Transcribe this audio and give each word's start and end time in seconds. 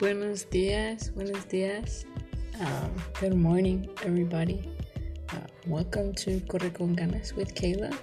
Buenos 0.00 0.50
dias, 0.50 1.14
buenos 1.14 1.48
dias. 1.48 2.04
Um, 2.58 2.90
good 3.20 3.36
morning, 3.36 3.88
everybody. 4.02 4.68
Uh, 5.30 5.46
welcome 5.68 6.12
to 6.14 6.40
Corre 6.48 6.70
con 6.70 6.96
Ganas 6.96 7.32
with 7.36 7.54
Kayla. 7.54 7.94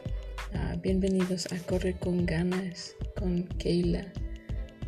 Uh, 0.56 0.78
bienvenidos 0.78 1.51
a 1.51 1.60
Corre 1.67 1.94
con 1.99 2.26
Ganas 2.26 2.94
con 3.17 3.44
Kayla. 3.60 4.06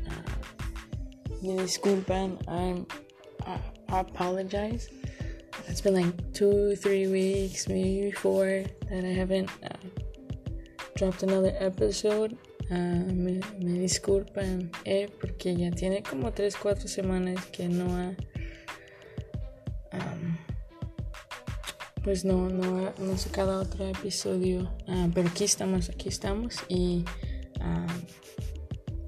Uh, 0.08 1.46
me 1.46 1.58
disculpan, 1.58 2.38
I'm, 2.48 2.88
I, 3.46 3.60
I 3.90 4.00
apologize. 4.00 4.90
It's 5.68 5.82
been 5.82 5.96
like 5.96 6.34
two, 6.34 6.78
three 6.78 7.08
weeks, 7.08 7.68
maybe 7.68 8.12
four, 8.12 8.64
that 8.90 9.04
I 9.04 9.14
haven't 9.14 9.50
uh, 9.62 9.76
dropped 10.96 11.22
another 11.24 11.54
episode. 11.60 12.38
Uh, 12.70 13.14
me, 13.14 13.40
disculpan 13.60 14.72
eh, 14.86 15.10
porque 15.20 15.56
ya 15.56 15.70
tiene 15.72 16.02
como 16.02 16.32
3, 16.32 16.56
4 16.56 16.88
semanas 16.88 17.46
que 17.48 17.68
no 17.68 17.96
ha 17.98 18.14
pues 22.04 22.26
no, 22.26 22.50
no, 22.50 22.88
ha, 22.88 22.94
no 23.00 23.18
sacado 23.18 23.62
otro 23.62 23.88
episodio. 23.88 24.72
Uh, 24.88 25.10
pero 25.14 25.30
aquí 25.30 25.46
estamos, 25.46 25.90
aquí 25.90 26.10
estamos 26.10 26.58
y 26.68 27.06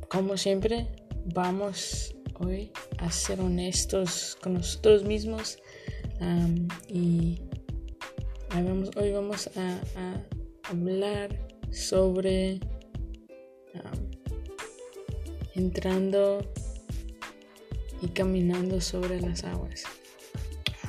como 0.10 0.38
siempre 0.38 0.88
vamos 1.34 2.16
hoy 2.40 2.72
a 3.00 3.12
ser 3.12 3.42
honestos 3.42 4.38
con 4.42 4.54
nosotros 4.54 5.04
mismos 5.04 5.60
y 6.88 7.42
hoy 8.96 9.12
vamos 9.12 9.50
a, 9.58 9.82
hablar 10.64 11.38
sobre 11.72 12.60
entrando 15.56 16.46
y 18.02 18.08
caminando 18.10 18.82
sobre 18.82 19.20
las 19.20 19.44
aguas. 19.44 19.84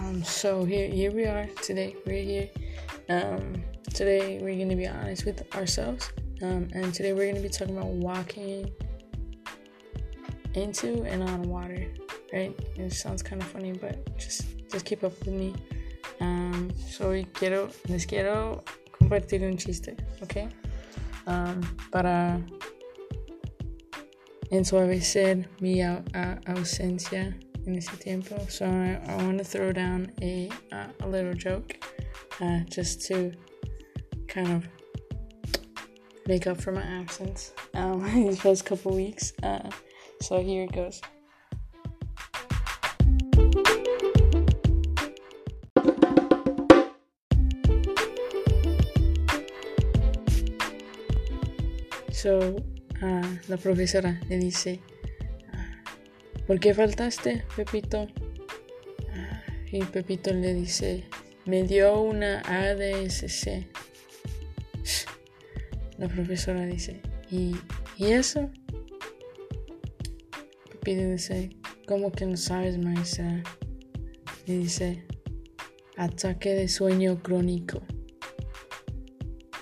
Um, 0.01 0.23
so 0.23 0.65
here, 0.65 0.89
here 0.89 1.11
we 1.11 1.25
are 1.25 1.47
today. 1.63 1.97
We're 2.05 2.23
here. 2.23 2.51
Um, 3.09 3.63
today 3.95 4.39
we're 4.43 4.57
going 4.57 4.69
to 4.69 4.77
be 4.77 4.87
honest 4.87 5.25
with 5.25 5.43
ourselves, 5.55 6.13
um, 6.43 6.69
and 6.75 6.93
today 6.93 7.13
we're 7.13 7.31
going 7.31 7.37
to 7.37 7.41
be 7.41 7.49
talking 7.49 7.77
about 7.77 7.93
walking 7.93 8.71
into 10.55 11.03
and 11.05 11.23
on 11.23 11.43
water. 11.45 11.87
Right? 12.33 12.59
It 12.77 12.93
sounds 12.93 13.23
kind 13.23 13.41
of 13.41 13.49
funny, 13.49 13.73
but 13.73 14.19
just 14.19 14.69
just 14.71 14.85
keep 14.85 15.05
up 15.05 15.19
with 15.21 15.35
me. 15.35 15.55
Um, 16.21 16.71
so 16.89 17.25
quiero 17.35 17.71
les 17.89 18.05
quiero 18.05 18.65
compartir 18.93 19.43
un 19.43 19.57
chiste, 19.57 19.97
¿ok? 20.23 20.49
Um, 21.27 21.61
para 21.91 22.41
ensuavecer 24.51 25.47
mi 25.61 25.83
ausencia 25.83 27.37
en 27.67 27.77
ese 27.77 27.97
tiempo. 27.99 28.39
So 28.49 28.67
I, 28.67 29.01
I 29.07 29.17
want 29.25 29.39
to 29.39 29.45
throw 29.45 29.73
down 29.73 30.13
a, 30.23 30.51
a 31.01 31.07
little 31.09 31.35
joke 31.35 31.77
uh, 32.41 32.61
just 32.69 33.07
to 33.09 33.33
kind 34.29 34.53
of 34.53 34.69
make 36.27 36.47
up 36.47 36.61
for 36.61 36.73
my 36.73 36.83
absence 36.83 37.53
um, 37.75 38.03
these 38.15 38.41
past 38.41 38.65
couple 38.65 38.95
weeks. 38.95 39.33
Uh, 39.43 39.71
so 40.21 40.43
here 40.43 40.65
it 40.65 40.73
goes. 40.73 41.01
So, 52.13 52.57
uh, 53.03 53.39
la 53.49 53.57
profesora 53.57 54.21
le 54.29 54.39
dice, 54.39 54.81
¿por 56.47 56.61
qué 56.61 56.75
faltaste, 56.75 57.45
Pepito? 57.57 58.03
Uh, 58.03 59.77
y 59.77 59.83
Pepito 59.85 60.33
le 60.33 60.55
dice, 60.55 61.05
me 61.45 61.63
dio 61.63 62.01
una 62.01 62.41
ADSC. 62.41 63.67
La 65.99 66.09
profesora 66.09 66.67
dice, 66.67 67.01
¿y, 67.31 67.57
¿y 67.97 68.13
eso? 68.13 68.51
Pepito 70.71 71.11
dice, 71.11 71.51
¿cómo 71.87 72.13
que 72.13 72.27
no 72.27 72.37
sabes, 72.37 72.77
maestra? 72.77 73.43
Le 74.47 74.59
dice, 74.59 75.07
ataque 75.97 76.55
de 76.55 76.69
sueño 76.69 77.23
crónico. 77.23 77.83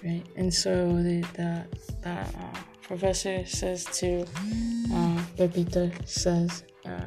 Right? 0.03 0.27
And 0.37 0.53
so 0.53 0.71
the, 1.03 1.23
the, 1.35 1.67
professor 2.85 3.45
says 3.47 3.85
to 3.87 4.25
uh, 4.93 5.23
Pepito, 5.37 5.91
says, 6.05 6.65
uh, 6.87 7.01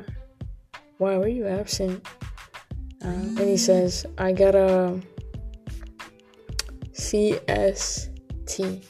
why 0.97 1.15
were 1.17 1.27
you 1.27 1.47
absent? 1.47 2.05
Uh, 3.03 3.07
and 3.07 3.39
he 3.39 3.57
says, 3.57 4.05
I 4.17 4.31
got 4.31 4.55
a 4.55 4.99
CST. 6.93 8.83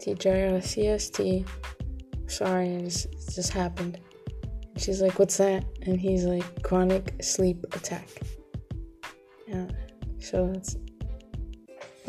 Teacher, 0.00 0.34
I 0.34 0.40
got 0.50 0.56
a 0.56 0.66
CST. 0.66 1.48
Sorry, 2.26 2.68
it 2.68 2.84
just, 2.84 3.06
it 3.06 3.34
just 3.34 3.52
happened. 3.52 4.00
She's 4.76 5.00
like, 5.00 5.18
what's 5.18 5.36
that? 5.36 5.64
And 5.82 6.00
he's 6.00 6.24
like, 6.24 6.62
chronic 6.62 7.14
sleep 7.22 7.64
attack. 7.72 8.08
Yeah, 9.46 9.68
so 10.18 10.50
that's 10.52 10.76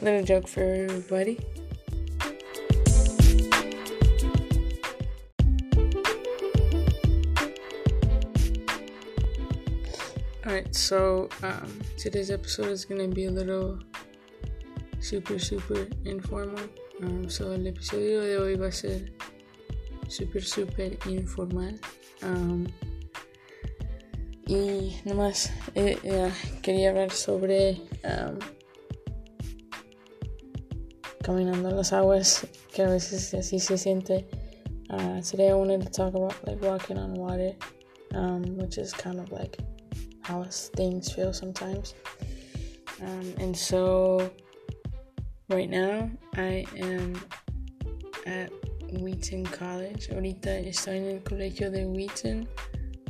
a 0.01 0.03
little 0.03 0.23
joke 0.23 0.47
for 0.47 0.63
everybody. 0.63 1.39
Alright, 10.45 10.75
so 10.75 11.27
um, 11.41 11.81
today's 11.97 12.29
episode 12.29 12.67
is 12.67 12.85
gonna 12.85 13.07
be 13.07 13.25
a 13.25 13.31
little 13.31 13.79
super, 14.99 15.39
super 15.39 15.87
informal. 16.05 16.61
Um, 17.01 17.27
so 17.27 17.51
el 17.53 17.65
episodio 17.65 18.21
de 18.21 18.37
hoy 18.37 18.55
va 18.55 18.67
a 18.67 18.71
ser 18.71 19.09
super, 20.07 20.41
super 20.41 20.95
informal. 21.07 21.79
Um, 22.21 22.67
y 24.47 25.01
nomás 25.03 25.49
eh, 25.73 25.97
eh, 26.03 26.31
quería 26.61 26.91
hablar 26.91 27.09
sobre 27.09 27.81
caminando 31.23 31.69
en 31.69 31.75
las 31.75 31.91
aguas, 31.91 32.45
que 32.71 32.83
a 32.83 32.89
veces 32.89 33.33
así 33.33 33.59
se 33.59 33.79
siente. 33.79 34.27
Uh, 34.91 35.19
today 35.21 35.49
I 35.49 35.55
wanted 35.55 35.81
to 35.81 35.89
talk 35.89 36.13
about 36.13 36.35
like 36.45 36.61
walking 36.61 36.99
on 36.99 37.15
water, 37.15 37.55
um, 38.13 38.43
which 38.57 38.77
is 38.77 38.93
kind 38.93 39.19
of 39.19 39.31
like 39.31 39.57
how 40.25 40.43
things 40.49 41.11
feel 41.11 41.33
sometimes. 41.33 41.93
Um, 43.01 43.33
and 43.37 43.55
so, 43.55 44.31
right 45.49 45.69
now, 45.69 46.09
I 46.35 46.65
am 46.77 47.13
at 48.25 48.49
Wheaton 48.91 49.45
College. 49.45 50.09
Ahorita 50.09 50.49
estoy 50.65 50.97
en 50.97 51.05
el 51.17 51.19
colegio 51.19 51.69
de 51.71 51.85
Wheaton. 51.85 52.47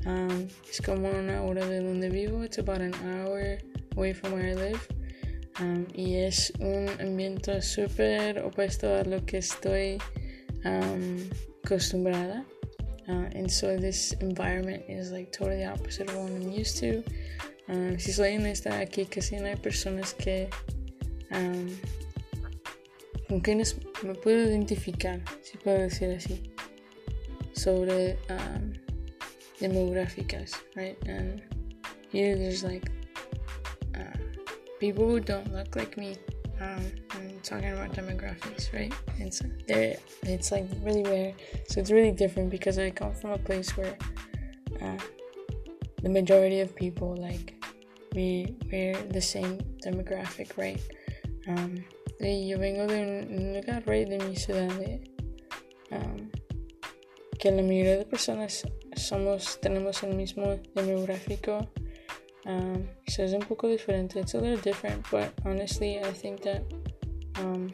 Um, 0.06 0.48
es 0.70 0.82
como 0.82 1.10
una 1.10 1.42
hora 1.44 1.66
de 1.66 1.82
donde 1.82 2.10
vivo. 2.10 2.44
It's 2.44 2.58
about 2.58 2.82
an 2.82 2.94
hour 3.06 3.58
away 3.96 4.14
from 4.14 4.34
where 4.34 4.50
I 4.50 4.54
live. 4.54 4.88
Um, 5.60 5.88
y 5.96 6.16
es 6.16 6.52
un 6.60 6.90
ambiente 7.00 7.62
súper 7.62 8.40
opuesto 8.40 8.94
a 8.94 9.04
lo 9.06 9.26
que 9.26 9.38
estoy 9.38 9.98
um, 10.66 11.30
acostumbrada. 11.64 12.44
Uh, 13.08 13.30
and 13.36 13.52
so 13.52 13.78
this 13.78 14.14
environment 14.14 14.84
is 14.88 15.12
like 15.12 15.32
totally 15.32 15.64
opposite 15.64 16.10
of 16.10 16.16
what 16.16 16.32
I'm 16.32 16.50
used 16.50 16.78
to. 16.78 17.04
Um, 17.68 18.00
si 18.00 18.12
soy 18.12 18.36
honesta, 18.36 18.80
aquí 18.80 19.10
casi 19.10 19.38
no 19.38 19.46
hay 19.46 19.56
personas 19.56 20.14
que 20.14 20.50
um, 21.32 21.70
con 23.28 23.42
quienes 23.42 23.76
me 24.04 24.14
puedo 24.14 24.48
identificar, 24.48 25.20
si 25.42 25.58
puedo 25.58 25.80
decir 25.80 26.16
así, 26.16 26.52
sobre 27.54 28.18
um, 28.30 28.74
right? 30.76 30.98
And 31.08 31.42
here 32.12 32.36
there's 32.36 32.64
like 32.64 32.92
uh, 33.96 34.18
people 34.80 35.08
who 35.08 35.20
don't 35.20 35.52
look 35.54 35.76
like 35.76 35.98
me. 35.98 36.18
Um, 36.62 36.92
I'm 37.12 37.40
talking 37.44 37.72
about 37.72 37.92
demographics, 37.94 38.74
right? 38.74 38.94
And 39.20 39.34
so 39.34 39.46
there, 39.68 39.98
it's 40.24 40.52
like 40.52 40.66
really 40.84 41.04
rare. 41.04 41.34
So 41.68 41.82
it's 41.82 41.92
really 41.92 42.12
different 42.12 42.50
because 42.50 42.80
I 42.80 42.92
come 42.92 43.14
from 43.14 43.32
a 43.32 43.38
place 43.38 43.76
where 43.76 43.98
uh, 44.82 44.98
the 46.02 46.10
majority 46.10 46.62
of 46.62 46.76
people 46.76 47.16
like 47.16 47.56
we 48.14 48.56
we're 48.72 48.96
the 49.12 49.22
same 49.22 49.60
demographic, 49.84 50.58
right? 50.58 50.82
Um, 51.48 51.84
yo 52.20 52.58
vengo 52.58 52.88
de 52.88 53.28
un 53.30 53.54
lugar, 53.54 53.84
right, 53.86 54.08
de 54.08 54.18
mi 54.20 54.36
ciudad, 54.36 54.70
de, 54.80 55.02
um, 55.92 56.32
que 57.38 57.52
la 57.52 57.62
mayoría 57.62 57.98
de 57.98 58.06
personas 58.06 58.66
somos 58.96 59.60
tenemos 59.62 60.04
el 60.04 60.16
mismo 60.16 60.60
demográfico. 60.74 61.68
Um, 62.46 62.88
it's 63.06 63.34
un 63.34 63.42
poco 63.42 63.68
diferente. 63.68 64.18
It's 64.18 64.34
a 64.36 64.40
little 64.40 64.58
different, 64.58 65.06
but 65.10 65.34
honestly, 65.46 66.00
I 66.00 66.12
think 66.12 66.42
that 66.44 66.64
um, 67.38 67.74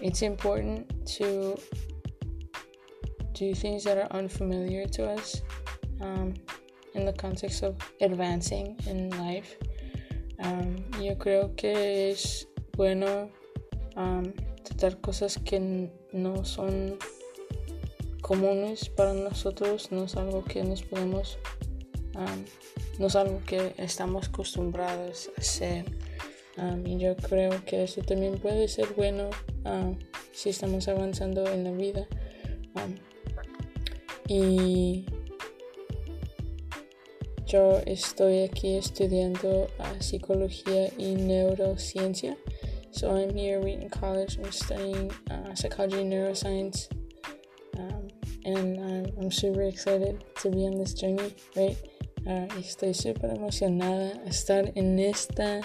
it's 0.00 0.22
important 0.22 1.06
to 1.18 1.58
do 3.32 3.54
things 3.54 3.84
that 3.84 3.98
are 3.98 4.08
unfamiliar 4.16 4.86
to 4.86 5.10
us 5.10 5.42
um, 6.00 6.34
in 6.94 7.04
the 7.04 7.12
context 7.12 7.62
of 7.62 7.76
advancing 8.00 8.76
in 8.86 9.10
life. 9.10 9.56
Um, 10.40 10.84
yo 11.00 11.16
creo 11.16 11.56
que 11.56 12.10
es 12.10 12.46
bueno 12.76 13.30
um, 13.96 14.32
tratar 14.62 15.00
cosas 15.00 15.36
que 15.44 15.90
no 16.12 16.44
son 16.44 16.98
comunes 18.22 18.88
para 18.88 19.14
nosotros, 19.14 19.90
no 19.90 20.04
es 20.04 20.16
algo 20.16 20.44
que 20.44 20.62
nos 20.62 20.82
podemos, 20.82 21.38
um, 22.18 22.44
no 22.98 23.06
es 23.06 23.16
algo 23.16 23.40
que 23.46 23.74
estamos 23.78 24.28
acostumbrados 24.28 25.30
a 25.36 25.40
hacer. 25.40 25.84
Um, 26.56 26.84
y 26.84 26.98
yo 26.98 27.16
creo 27.16 27.64
que 27.64 27.84
eso 27.84 28.02
también 28.02 28.38
puede 28.38 28.66
ser 28.66 28.88
bueno 28.96 29.30
um, 29.64 29.96
si 30.32 30.50
estamos 30.50 30.88
avanzando 30.88 31.46
en 31.46 31.64
la 31.64 31.70
vida. 31.70 32.08
Um, 32.74 32.96
y 34.26 35.06
yo 37.46 37.80
estoy 37.86 38.42
aquí 38.42 38.76
estudiando 38.76 39.68
uh, 39.78 40.02
psicología 40.02 40.90
y 40.98 41.14
neurociencia. 41.14 42.36
So 42.90 43.16
I'm 43.16 43.36
here 43.36 43.60
in 43.60 43.88
college. 43.90 44.38
I'm 44.38 44.50
studying 44.50 45.12
uh, 45.30 45.54
psychology 45.54 46.00
and 46.00 46.12
neuroscience. 46.12 46.88
Um, 47.78 48.08
and 48.44 49.14
I'm, 49.20 49.30
super 49.30 49.62
excited 49.62 50.24
to 50.42 50.50
be 50.50 50.66
on 50.66 50.78
this 50.78 50.94
journey, 50.94 51.34
right? 51.54 51.76
Uh, 52.26 52.46
estoy 52.58 52.94
súper 52.94 53.30
emocionada 53.30 54.12
a 54.24 54.28
estar 54.28 54.72
en 54.74 54.98
esta 54.98 55.60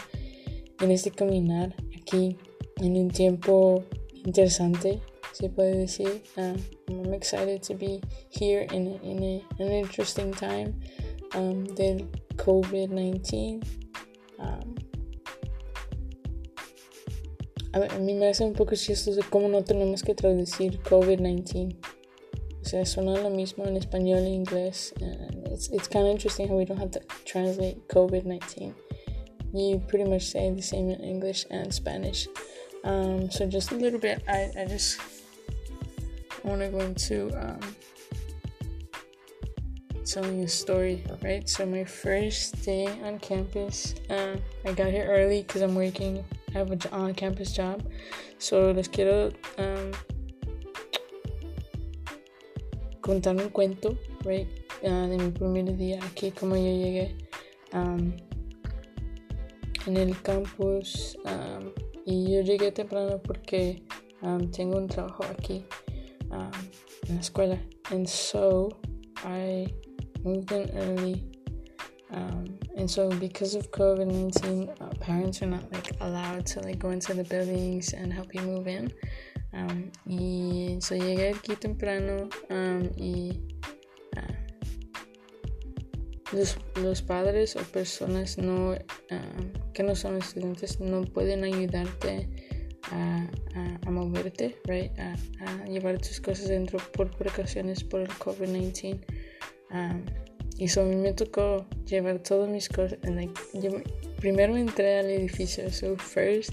en 0.79 0.91
este 0.91 1.11
caminar 1.11 1.75
aquí 1.99 2.37
en 2.77 2.97
un 2.97 3.09
tiempo 3.09 3.83
interesante, 4.25 5.01
se 5.31 5.49
puede 5.49 5.77
decir. 5.77 6.23
Uh, 6.37 6.55
I'm 6.87 7.13
excited 7.13 7.61
to 7.63 7.75
be 7.75 8.01
here 8.29 8.67
in, 8.71 8.99
in 9.03 9.23
a, 9.23 9.63
an 9.63 9.71
interesting 9.71 10.31
time 10.31 10.79
um, 11.35 11.63
del 11.75 12.07
COVID-19. 12.35 13.63
Um, 14.39 14.75
a, 17.73 17.99
mí 17.99 18.13
me 18.13 18.27
hace 18.27 18.43
un 18.43 18.53
poco 18.53 18.75
chistoso 18.75 19.21
cómo 19.29 19.47
no 19.47 19.63
tenemos 19.63 20.03
que 20.03 20.13
traducir 20.13 20.81
COVID-19. 20.83 21.75
O 22.61 22.65
sea, 22.65 22.85
suena 22.85 23.19
lo 23.21 23.29
mismo 23.29 23.65
en 23.65 23.77
español 23.77 24.19
e 24.19 24.29
inglés. 24.29 24.93
And 25.01 25.42
it's, 25.53 25.69
it's 25.69 25.87
kind 25.87 26.05
of 26.07 26.11
interesting 26.11 26.47
how 26.47 26.55
we 26.55 26.65
don't 26.65 26.77
have 26.77 26.91
to 26.91 27.01
translate 27.25 27.87
COVID-19. 27.87 28.73
you 29.53 29.83
pretty 29.87 30.05
much 30.05 30.23
say 30.23 30.49
the 30.51 30.61
same 30.61 30.89
in 30.89 30.99
English 31.01 31.45
and 31.51 31.71
Spanish. 31.71 32.27
Um, 32.83 33.29
so 33.29 33.45
just 33.45 33.71
a 33.71 33.75
little 33.75 33.99
bit, 33.99 34.23
I, 34.27 34.51
I 34.57 34.65
just 34.65 34.99
want 36.43 36.61
to 36.61 36.69
go 36.69 36.79
into 36.79 37.29
um, 37.39 37.59
telling 40.03 40.43
a 40.43 40.47
story, 40.47 41.03
right? 41.21 41.47
So 41.47 41.65
my 41.67 41.83
first 41.83 42.65
day 42.65 42.87
on 43.03 43.19
campus, 43.19 43.93
uh, 44.09 44.35
I 44.65 44.73
got 44.73 44.87
here 44.87 45.05
early 45.07 45.43
because 45.43 45.61
I'm 45.61 45.75
working. 45.75 46.25
I 46.49 46.57
have 46.57 46.71
an 46.71 46.81
on-campus 46.91 47.51
job, 47.51 47.83
so 48.37 48.71
les 48.71 48.87
quiero 48.87 49.31
um, 49.57 49.91
contar 53.01 53.39
un 53.39 53.49
cuento, 53.49 53.97
right? 54.23 54.47
Uh, 54.83 55.07
de 55.07 55.17
mi 55.17 55.31
primer 55.31 55.77
día 55.77 55.99
aquí, 56.03 56.31
como 56.31 56.55
yo 56.55 56.63
llegué. 56.63 57.15
Um, 57.71 58.13
en 59.87 59.97
el 59.97 60.21
campus 60.21 61.17
um, 61.25 61.71
y 62.05 62.31
yo 62.31 62.41
llegué 62.41 62.71
temprano 62.71 63.21
porque 63.21 63.83
um, 64.21 64.49
tengo 64.51 64.77
un 64.77 64.87
trabajo 64.87 65.23
aquí 65.25 65.65
en 67.07 67.15
la 67.15 67.21
escuela 67.21 67.59
and 67.91 68.07
so 68.07 68.69
I 69.25 69.67
moved 70.23 70.51
in 70.51 70.69
early 70.77 71.23
and 72.75 72.89
so 72.89 73.09
because 73.09 73.55
of 73.55 73.69
COVID-19 73.71 74.69
uh, 74.81 74.89
parents 74.99 75.41
are 75.41 75.49
not 75.49 75.71
like 75.71 75.91
allowed 76.01 76.45
to 76.47 76.61
like 76.61 76.79
go 76.79 76.89
into 76.89 77.13
the 77.13 77.23
buildings 77.23 77.93
and 77.93 78.11
help 78.11 78.33
you 78.33 78.41
move 78.41 78.67
in 78.67 78.91
um, 79.53 79.91
y 80.05 80.77
so 80.79 80.95
llegué 80.95 81.33
aquí 81.33 81.55
temprano 81.55 82.29
um, 82.49 82.89
y 82.97 83.39
los, 86.33 86.57
los 86.75 87.01
padres 87.01 87.55
o 87.55 87.59
personas 87.59 88.37
no, 88.37 88.71
uh, 88.71 89.71
que 89.73 89.83
no 89.83 89.95
son 89.95 90.17
estudiantes 90.17 90.79
no 90.79 91.03
pueden 91.03 91.43
ayudarte 91.43 92.27
a, 92.91 93.27
a, 93.85 93.91
moverte, 93.91 94.57
right? 94.65 94.91
a, 94.99 95.15
llevar 95.67 95.99
tus 95.99 96.19
cosas 96.19 96.49
dentro 96.49 96.79
por 96.93 97.09
precauciones 97.15 97.83
por 97.83 98.01
el 98.01 98.09
COVID-19. 98.09 98.99
Um, 99.71 100.03
y 100.57 100.65
eso 100.65 100.81
a 100.81 100.85
mí 100.85 100.95
me 100.95 101.13
tocó 101.13 101.65
llevar 101.85 102.19
todas 102.19 102.49
mis 102.49 102.69
cosas. 102.69 102.99
Like, 103.03 103.33
primero 104.17 104.55
entré 104.55 104.99
al 104.99 105.09
edificio. 105.09 105.71
So 105.71 105.95
first 105.97 106.51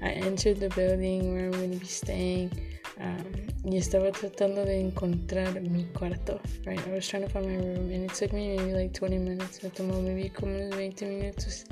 I 0.00 0.10
entered 0.10 0.58
the 0.58 0.68
building 0.74 1.34
where 1.34 1.46
I'm 1.46 1.52
going 1.52 1.72
to 1.72 1.78
be 1.78 1.86
staying. 1.86 2.50
Um, 2.98 3.53
y 3.64 3.78
estaba 3.78 4.12
tratando 4.12 4.64
de 4.64 4.78
encontrar 4.78 5.60
mi 5.60 5.84
cuarto, 5.84 6.40
right? 6.64 6.80
I 6.86 6.90
was 6.92 7.08
trying 7.08 7.24
to 7.24 7.30
find 7.30 7.46
my 7.46 7.56
room 7.56 7.90
and 7.90 8.04
it 8.04 8.12
took 8.12 8.32
me 8.32 8.56
maybe 8.56 8.72
like 8.72 8.92
20 8.92 9.18
minutes. 9.18 9.62
Me 9.62 9.70
tomó 9.70 10.02
maybe 10.02 10.30
como 10.30 10.54
unos 10.54 10.76
20 10.76 11.06
minutos 11.06 11.64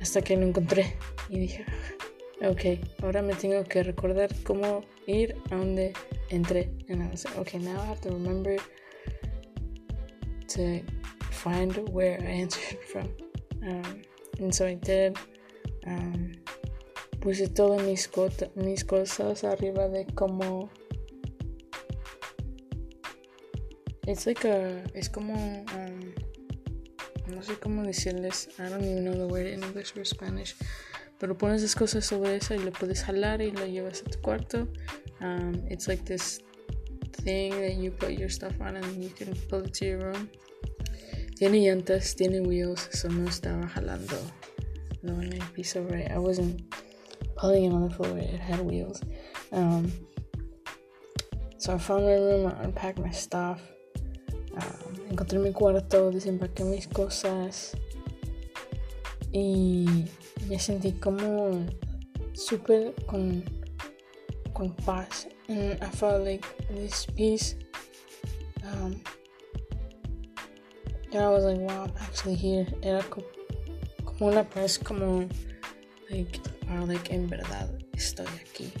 hasta 0.00 0.22
que 0.22 0.36
lo 0.36 0.46
encontré 0.46 0.96
y 1.28 1.38
dije, 1.38 1.64
ok, 2.42 2.80
ahora 3.02 3.22
me 3.22 3.34
tengo 3.34 3.62
que 3.64 3.82
recordar 3.82 4.34
cómo 4.42 4.84
ir 5.06 5.36
a 5.50 5.56
donde 5.56 5.92
entré. 6.30 6.70
And 6.88 7.02
I 7.02 7.08
was 7.10 7.24
like, 7.24 7.38
okay, 7.38 7.58
now 7.60 7.80
I 7.80 7.86
have 7.86 8.00
to 8.00 8.10
remember 8.10 8.56
to 10.48 10.82
find 11.30 11.76
where 11.90 12.20
I 12.20 12.42
entered 12.42 12.78
from. 12.92 13.08
Um, 13.62 14.02
and 14.40 14.52
so 14.52 14.66
I 14.66 14.74
did. 14.74 15.16
Um, 15.86 16.32
puse 17.20 17.48
todas 17.48 17.82
mis, 17.82 18.10
mis 18.54 18.84
cosas 18.84 19.44
arriba 19.44 19.88
de 19.88 20.06
como 20.06 20.70
it's 24.08 24.26
like 24.26 24.44
a 24.44 24.82
es 24.94 25.08
como 25.08 25.34
um, 25.34 26.12
no 27.34 27.42
sé 27.42 27.58
cómo 27.58 27.84
decirles 27.84 28.48
I 28.58 28.68
don't 28.68 28.82
even 28.82 29.04
know 29.04 29.14
the 29.14 29.26
word 29.26 29.46
in 29.46 29.62
English 29.62 29.96
or 29.96 30.04
Spanish 30.04 30.56
pero 31.18 31.36
pones 31.36 31.62
las 31.62 31.74
cosas 31.74 32.04
sobre 32.06 32.36
eso 32.36 32.54
y 32.54 32.58
lo 32.58 32.72
puedes 32.72 33.04
jalar 33.04 33.42
y 33.42 33.50
lo 33.50 33.66
llevas 33.66 34.02
a 34.02 34.10
tu 34.10 34.20
cuarto 34.20 34.68
um, 35.20 35.54
it's 35.68 35.88
like 35.88 36.04
this 36.04 36.40
thing 37.22 37.50
that 37.50 37.76
you 37.76 37.90
put 37.90 38.10
your 38.10 38.30
stuff 38.30 38.58
on 38.60 38.76
and 38.76 39.02
you 39.02 39.10
can 39.10 39.34
pull 39.48 39.64
it 39.64 39.72
to 39.74 39.84
your 39.84 39.98
room 40.00 40.28
tiene 41.36 41.60
llantas 41.60 42.16
tiene 42.16 42.40
wheels 42.40 42.88
eso 42.92 43.08
no 43.08 43.28
estaba 43.28 43.68
jalando 43.68 44.16
no 45.02 45.20
en 45.22 45.32
el 45.32 45.46
piso 45.52 45.84
right 45.88 46.10
I 46.10 46.18
wasn't 46.18 46.62
pulling 47.38 47.64
it 47.64 47.72
on 47.72 47.88
the 47.88 47.94
floor. 47.94 48.18
It 48.18 48.40
had 48.40 48.60
wheels. 48.60 49.00
Um, 49.52 49.92
so 51.56 51.74
I 51.74 51.78
found 51.78 52.04
my 52.04 52.14
room, 52.14 52.46
I 52.46 52.62
unpacked 52.64 52.98
my 52.98 53.10
stuff. 53.10 53.60
Encontré 55.10 55.38
mi 55.38 55.52
cuarto, 55.52 56.10
desempaqué 56.10 56.64
mis 56.64 56.86
cosas. 56.86 57.76
Y 59.32 60.06
me 60.48 60.58
sentí 60.58 60.92
como 60.92 61.64
súper 62.34 62.94
con, 63.06 63.42
con 64.52 64.74
paz. 64.84 65.28
And 65.48 65.82
I 65.82 65.86
felt 65.86 66.24
like 66.24 66.46
this 66.68 67.06
peace. 67.06 67.56
Um, 68.64 69.00
and 71.12 71.22
I 71.22 71.28
was 71.30 71.44
like, 71.44 71.58
wow, 71.58 71.84
I'm 71.84 71.92
actually 72.00 72.34
here. 72.34 72.66
Era 72.82 73.02
como, 73.04 73.26
una 74.20 74.44
paz, 74.44 74.78
como, 74.78 75.26
like, 76.10 76.38
wow, 76.68 76.84
like 76.84 77.10
en 77.10 77.28
verdad 77.28 77.70
estoy 77.94 78.26
aquí. 78.42 78.72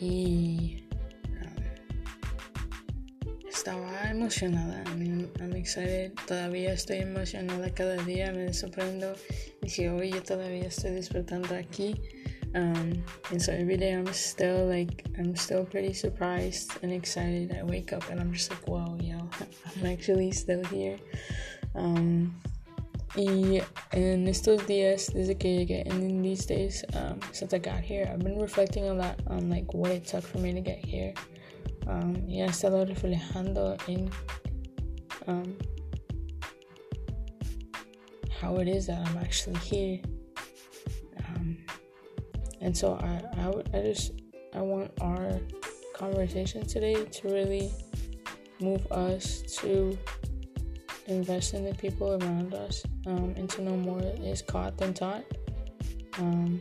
Y 0.00 0.84
estaba 3.60 4.10
emocionada. 4.10 4.82
I'm 4.86 5.54
excited. 5.54 6.14
Todavía 6.26 6.72
estoy 6.72 7.00
emocionada 7.00 7.68
cada 7.74 7.96
día. 8.04 8.32
Me 8.32 8.54
sorprendo. 8.54 9.12
Dije, 9.60 9.90
oye, 9.90 10.18
todavía 10.22 10.68
estoy 10.68 10.92
despertando 10.92 11.54
aquí. 11.54 11.94
Um, 12.54 13.04
and 13.30 13.38
so 13.38 13.52
every 13.52 13.76
day 13.76 13.92
I'm 13.92 14.06
still 14.14 14.66
like, 14.66 15.04
I'm 15.18 15.36
still 15.36 15.66
pretty 15.66 15.92
surprised 15.92 16.70
and 16.82 16.90
excited. 16.90 17.54
I 17.54 17.62
wake 17.62 17.92
up 17.92 18.08
and 18.08 18.18
I'm 18.18 18.32
just 18.32 18.50
like, 18.50 18.66
wow, 18.66 18.96
yo, 18.98 19.18
I'm 19.76 19.84
actually 19.84 20.32
still 20.32 20.64
here. 20.64 20.96
Um, 21.74 22.34
Y 23.16 23.60
en 23.90 24.28
estos 24.28 24.68
días, 24.68 25.12
desde 25.12 25.36
que 25.36 25.50
llegué, 25.50 25.82
and 25.90 26.00
in 26.00 26.22
these 26.22 26.46
days, 26.46 26.84
um, 26.94 27.18
since 27.32 27.52
I 27.52 27.58
got 27.58 27.80
here, 27.80 28.08
I've 28.08 28.20
been 28.20 28.38
reflecting 28.38 28.88
a 28.88 28.94
lot 28.94 29.18
on 29.26 29.50
like 29.50 29.74
what 29.74 29.90
it 29.90 30.06
took 30.06 30.22
for 30.22 30.38
me 30.38 30.52
to 30.52 30.60
get 30.60 30.78
here. 30.78 31.12
Um, 31.90 32.14
y 32.28 32.36
he 32.36 32.44
estado 32.44 32.84
reflejando 32.86 33.76
en 33.88 34.10
um, 35.26 35.56
how 38.40 38.56
it 38.58 38.68
is 38.68 38.86
that 38.86 38.98
I'm 39.08 39.18
actually 39.18 39.58
here. 39.58 40.00
Um, 41.26 41.58
and 42.60 42.76
so 42.76 42.94
I, 42.94 43.20
I, 43.40 43.78
I 43.78 43.82
just, 43.82 44.12
I 44.54 44.60
want 44.60 44.92
our 45.00 45.40
conversation 45.94 46.64
today 46.64 47.04
to 47.04 47.28
really 47.28 47.72
move 48.60 48.86
us 48.92 49.42
to 49.58 49.98
invest 51.08 51.54
in 51.54 51.64
the 51.64 51.74
people 51.74 52.22
around 52.22 52.54
us 52.54 52.84
um, 53.06 53.34
and 53.36 53.50
to 53.50 53.62
know 53.62 53.76
more 53.76 54.00
is 54.22 54.42
caught 54.42 54.78
than 54.78 54.94
taught. 54.94 55.24
Um, 56.18 56.60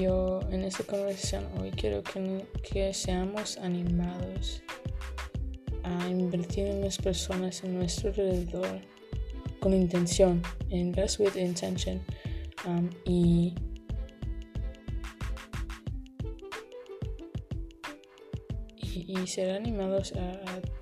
yo 0.00 0.40
en 0.50 0.64
esta 0.64 0.84
conversación 0.84 1.46
hoy 1.58 1.70
quiero 1.70 2.02
que, 2.02 2.46
que 2.62 2.92
seamos 2.92 3.56
animados 3.58 4.62
a 5.82 6.08
invertir 6.08 6.66
en 6.66 6.82
las 6.82 6.98
personas 6.98 7.64
en 7.64 7.78
nuestro 7.78 8.10
alrededor 8.10 8.80
con 9.60 9.72
intención, 9.72 10.42
invest 10.68 11.18
with 11.18 11.36
intention 11.36 12.00
um, 12.66 12.90
y 13.04 13.54
y, 18.76 19.26
ser 19.26 19.50
animados 19.50 20.12
a, 20.12 20.32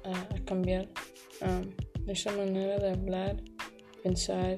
a, 0.08 0.34
a 0.34 0.44
cambiar 0.44 0.88
um, 1.42 1.70
nuestra 2.06 2.32
manera 2.32 2.78
de 2.78 2.90
hablar, 2.90 3.36
pensar 4.02 4.56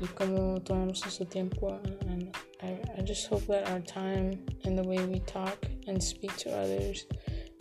y 0.00 0.06
cómo 0.06 0.60
tomamos 0.60 1.02
nuestro 1.02 1.26
tiempo. 1.26 1.80
And 2.08 2.34
I, 2.62 2.78
I 2.96 3.02
just 3.02 3.26
hope 3.28 3.46
that 3.46 3.68
our 3.68 3.80
time 3.80 4.44
and 4.64 4.78
the 4.78 4.82
way 4.82 5.04
we 5.04 5.20
talk 5.20 5.66
and 5.86 6.02
speak 6.02 6.36
to 6.38 6.56
others 6.56 7.06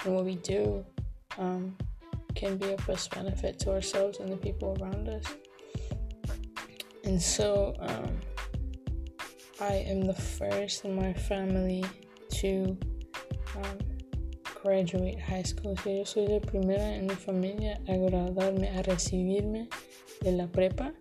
and 0.04 0.16
what 0.16 0.26
we 0.26 0.36
do 0.36 0.86
um, 1.38 1.76
can 2.36 2.58
be 2.58 2.72
of 2.72 2.86
best 2.88 3.14
benefit 3.14 3.60
to 3.60 3.72
ourselves 3.72 4.20
and 4.20 4.30
the 4.32 4.38
people 4.38 4.78
around 4.80 5.10
us. 5.10 5.26
And 7.04 7.22
so 7.22 7.76
um, 7.80 8.20
I 9.62 9.74
am 9.88 10.02
the 10.02 10.14
first 10.14 10.86
in 10.86 10.96
my 10.96 11.14
family 11.14 11.84
to 12.32 12.78
um, 13.56 13.78
graduate 14.62 15.20
high 15.20 15.44
school. 15.44 15.78
yo 15.86 16.04
soy 16.04 16.26
la 16.28 16.40
primera 16.40 16.82
en 16.82 17.06
mi 17.08 17.16
familia 17.16 17.80
a 17.88 17.94
graduarme, 17.94 18.76
a 18.78 18.82
recibirme 18.82 19.70
de 20.22 20.32
la 20.32 20.48
prepa, 20.48 20.94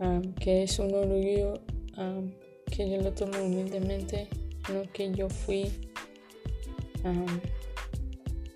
um, 0.00 0.34
que 0.34 0.64
es 0.64 0.78
un 0.78 0.92
orgullo 0.94 1.60
um, 1.96 2.30
que 2.70 2.88
yo 2.88 3.00
lo 3.00 3.10
tomo 3.12 3.38
humildemente, 3.38 4.28
no 4.72 4.84
que 4.92 5.12
yo 5.12 5.28
fui 5.28 5.70
um, 7.04 7.40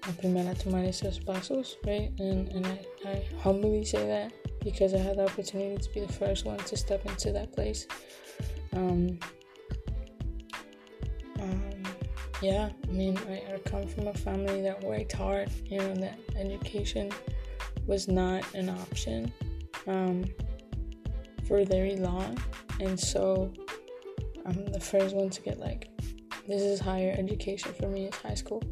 la 0.06 0.12
primera 0.18 0.50
a 0.50 0.54
tomar 0.54 0.84
esos 0.84 1.18
pasos, 1.18 1.76
right? 1.86 2.12
And, 2.18 2.48
and 2.48 2.66
I, 2.66 2.78
I 3.04 3.24
humbly 3.42 3.84
say 3.84 4.06
that 4.06 4.32
because 4.62 4.94
I 4.94 4.98
had 4.98 5.16
the 5.16 5.24
opportunity 5.24 5.76
to 5.76 5.90
be 5.92 6.00
the 6.00 6.12
first 6.12 6.44
one 6.44 6.58
to 6.58 6.76
step 6.76 7.04
into 7.06 7.32
that 7.32 7.52
place. 7.52 7.86
Um, 8.72 9.18
yeah, 12.44 12.68
I 12.86 12.92
mean, 12.92 13.18
I, 13.26 13.54
I 13.54 13.58
come 13.64 13.86
from 13.86 14.08
a 14.08 14.12
family 14.12 14.60
that 14.60 14.82
worked 14.84 15.12
hard, 15.12 15.48
you 15.64 15.78
know, 15.78 15.94
that 15.94 16.18
education 16.36 17.10
was 17.86 18.06
not 18.06 18.44
an 18.54 18.68
option 18.68 19.32
um, 19.86 20.26
for 21.48 21.64
very 21.64 21.96
long. 21.96 22.36
And 22.80 23.00
so 23.00 23.50
I'm 24.46 24.66
the 24.66 24.80
first 24.80 25.14
one 25.14 25.30
to 25.30 25.40
get 25.42 25.58
like, 25.58 25.88
this 26.46 26.62
is 26.62 26.80
higher 26.80 27.14
education 27.16 27.72
for 27.72 27.88
me, 27.88 28.06
it's 28.06 28.18
high 28.18 28.34
school. 28.34 28.62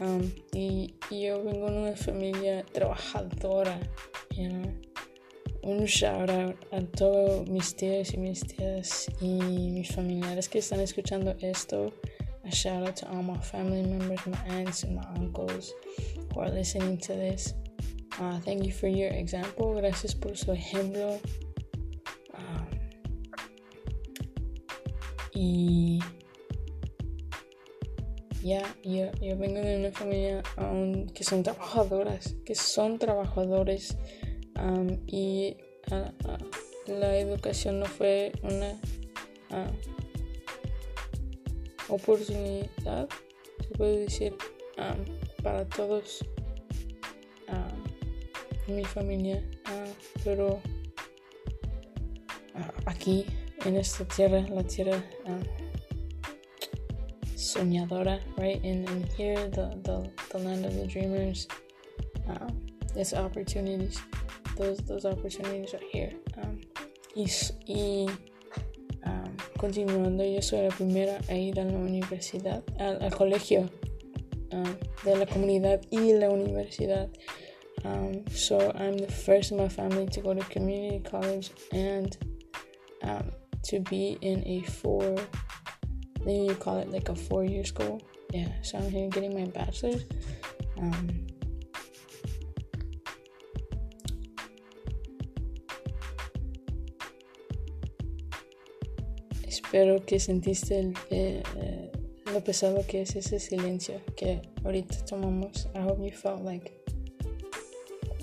Um, 0.00 0.32
y 0.54 0.94
yo 1.10 1.42
vengo 1.42 1.68
de 1.68 1.76
una 1.76 1.96
familia 1.96 2.64
trabajadora, 2.72 3.78
you 4.32 4.48
know. 4.48 4.74
Un 5.62 5.86
shout 5.86 6.30
out 6.30 6.56
a 6.72 6.80
todos 6.80 7.46
mis 7.48 7.74
tíos 7.74 8.14
y 8.14 8.16
mis 8.16 8.42
tías 8.42 9.10
y 9.20 9.70
mis 9.70 9.92
familiares 9.94 10.48
que 10.48 10.58
están 10.60 10.80
escuchando 10.80 11.36
esto. 11.42 11.92
A 12.46 12.50
shout 12.50 12.88
out 12.88 12.96
to 12.96 13.08
all 13.10 13.22
my 13.22 13.36
family 13.40 13.82
members, 13.82 14.26
my 14.26 14.38
aunts, 14.48 14.84
and 14.84 14.96
my 14.96 15.04
uncles 15.16 15.74
who 16.32 16.40
are 16.40 16.48
listening 16.48 16.96
to 16.96 17.12
this. 17.12 17.52
Uh, 18.18 18.40
thank 18.40 18.64
you 18.64 18.72
for 18.72 18.88
your 18.88 19.10
example. 19.10 19.74
Gracias 19.74 20.14
por 20.14 20.34
su 20.34 20.52
ejemplo. 20.52 21.20
Y 25.42 25.98
ya, 28.42 28.76
yo, 28.84 29.10
yo 29.22 29.38
vengo 29.38 29.58
de 29.60 29.78
una 29.78 29.90
familia 29.90 30.42
um, 30.58 31.06
que 31.06 31.24
son 31.24 31.42
trabajadoras, 31.42 32.34
que 32.44 32.54
son 32.54 32.98
trabajadores 32.98 33.96
y 35.06 35.56
la 36.86 37.16
educación 37.16 37.80
no 37.80 37.86
fue 37.86 38.32
una 38.42 38.78
oportunidad, 41.88 43.08
se 43.62 43.68
puede 43.78 44.00
decir, 44.00 44.34
para 45.42 45.66
todos 45.70 46.22
mi 48.68 48.84
familia, 48.84 49.42
uh, 49.66 49.90
pero 50.22 50.60
uh, 52.54 52.82
aquí 52.84 53.24
en 53.64 53.76
esta 53.76 54.04
tierra, 54.04 54.46
la 54.48 54.62
tierra 54.62 55.02
uh, 55.26 55.42
soñadora, 57.36 58.20
right? 58.38 58.62
And, 58.64 58.88
and 58.88 59.06
here, 59.12 59.36
the, 59.50 59.78
the, 59.82 60.10
the 60.30 60.38
land 60.38 60.64
of 60.64 60.74
the 60.74 60.86
dreamers, 60.86 61.48
uh, 62.28 62.48
there's 62.94 63.14
opportunities. 63.14 64.00
Those, 64.56 64.78
those 64.78 65.04
opportunities 65.06 65.72
are 65.74 65.80
here. 65.90 66.12
Um, 66.36 66.60
y, 67.14 67.26
y 67.66 68.06
Continuando, 69.60 70.24
yo 70.24 70.40
soy 70.40 70.62
la 70.62 70.70
primera 70.70 71.20
a 71.28 71.34
ir 71.34 71.60
a 71.60 71.64
la 71.64 71.76
universidad, 71.76 72.64
al, 72.78 73.02
al 73.02 73.10
colegio 73.10 73.68
um, 74.52 74.74
de 75.04 75.16
la 75.16 75.26
comunidad 75.26 75.82
y 75.90 76.14
la 76.14 76.30
universidad. 76.30 77.10
Um, 77.84 78.26
so 78.28 78.72
I'm 78.74 78.96
the 78.96 79.06
first 79.06 79.52
in 79.52 79.58
my 79.58 79.68
family 79.68 80.06
to 80.06 80.22
go 80.22 80.32
to 80.32 80.40
community 80.44 81.00
college 81.00 81.50
and 81.72 82.16
um, 83.02 83.30
to 83.64 83.80
be 83.80 84.18
in 84.20 84.42
a 84.46 84.62
four, 84.62 85.16
maybe 86.24 86.46
you 86.46 86.54
call 86.54 86.78
it 86.78 86.90
like 86.90 87.08
a 87.08 87.14
four 87.14 87.44
year 87.44 87.64
school. 87.64 88.00
Yeah, 88.32 88.48
so 88.62 88.78
I'm 88.78 88.90
here 88.90 89.08
getting 89.08 89.34
my 89.34 89.46
bachelor's. 89.50 90.04
Um, 90.78 91.26
Espero 99.46 100.04
que 100.04 100.18
sentiste 100.18 100.80
el, 100.80 100.94
eh, 101.10 101.42
eh, 101.56 101.92
lo 102.32 102.42
pesado 102.42 102.84
que 102.88 103.02
es 103.02 103.14
ese 103.14 103.38
silencio 103.38 104.00
que 104.16 104.42
ahorita 104.64 105.04
tomamos. 105.04 105.68
I 105.76 105.80
hope 105.80 106.04
you 106.04 106.10
felt 106.10 106.42
like 106.42 106.72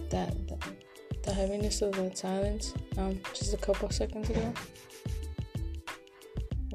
that, 0.10 0.36
that 0.48 0.60
the 1.24 1.34
heaviness 1.34 1.82
of 1.82 1.92
that 1.96 2.18
silence 2.18 2.74
um, 2.98 3.20
just 3.34 3.54
a 3.54 3.58
couple 3.58 3.90
seconds 3.90 4.30
ago, 4.30 4.54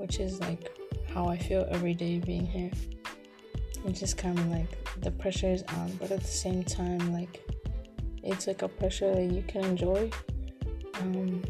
which 0.02 0.18
is 0.18 0.40
like 0.40 0.76
how 1.14 1.28
I 1.28 1.38
feel 1.38 1.64
every 1.70 1.94
day 1.94 2.18
being 2.18 2.44
here. 2.44 2.72
It's 3.86 4.00
just 4.00 4.18
kind 4.18 4.36
of 4.36 4.48
like 4.48 4.70
the 5.00 5.12
pressure 5.12 5.52
is 5.52 5.62
on, 5.78 5.92
but 6.00 6.10
at 6.10 6.20
the 6.20 6.26
same 6.26 6.64
time, 6.64 7.12
like 7.12 7.40
it's 8.24 8.48
like 8.48 8.62
a 8.62 8.68
pressure 8.68 9.14
that 9.14 9.30
you 9.30 9.42
can 9.42 9.64
enjoy. 9.64 10.10
Um, 11.00 11.42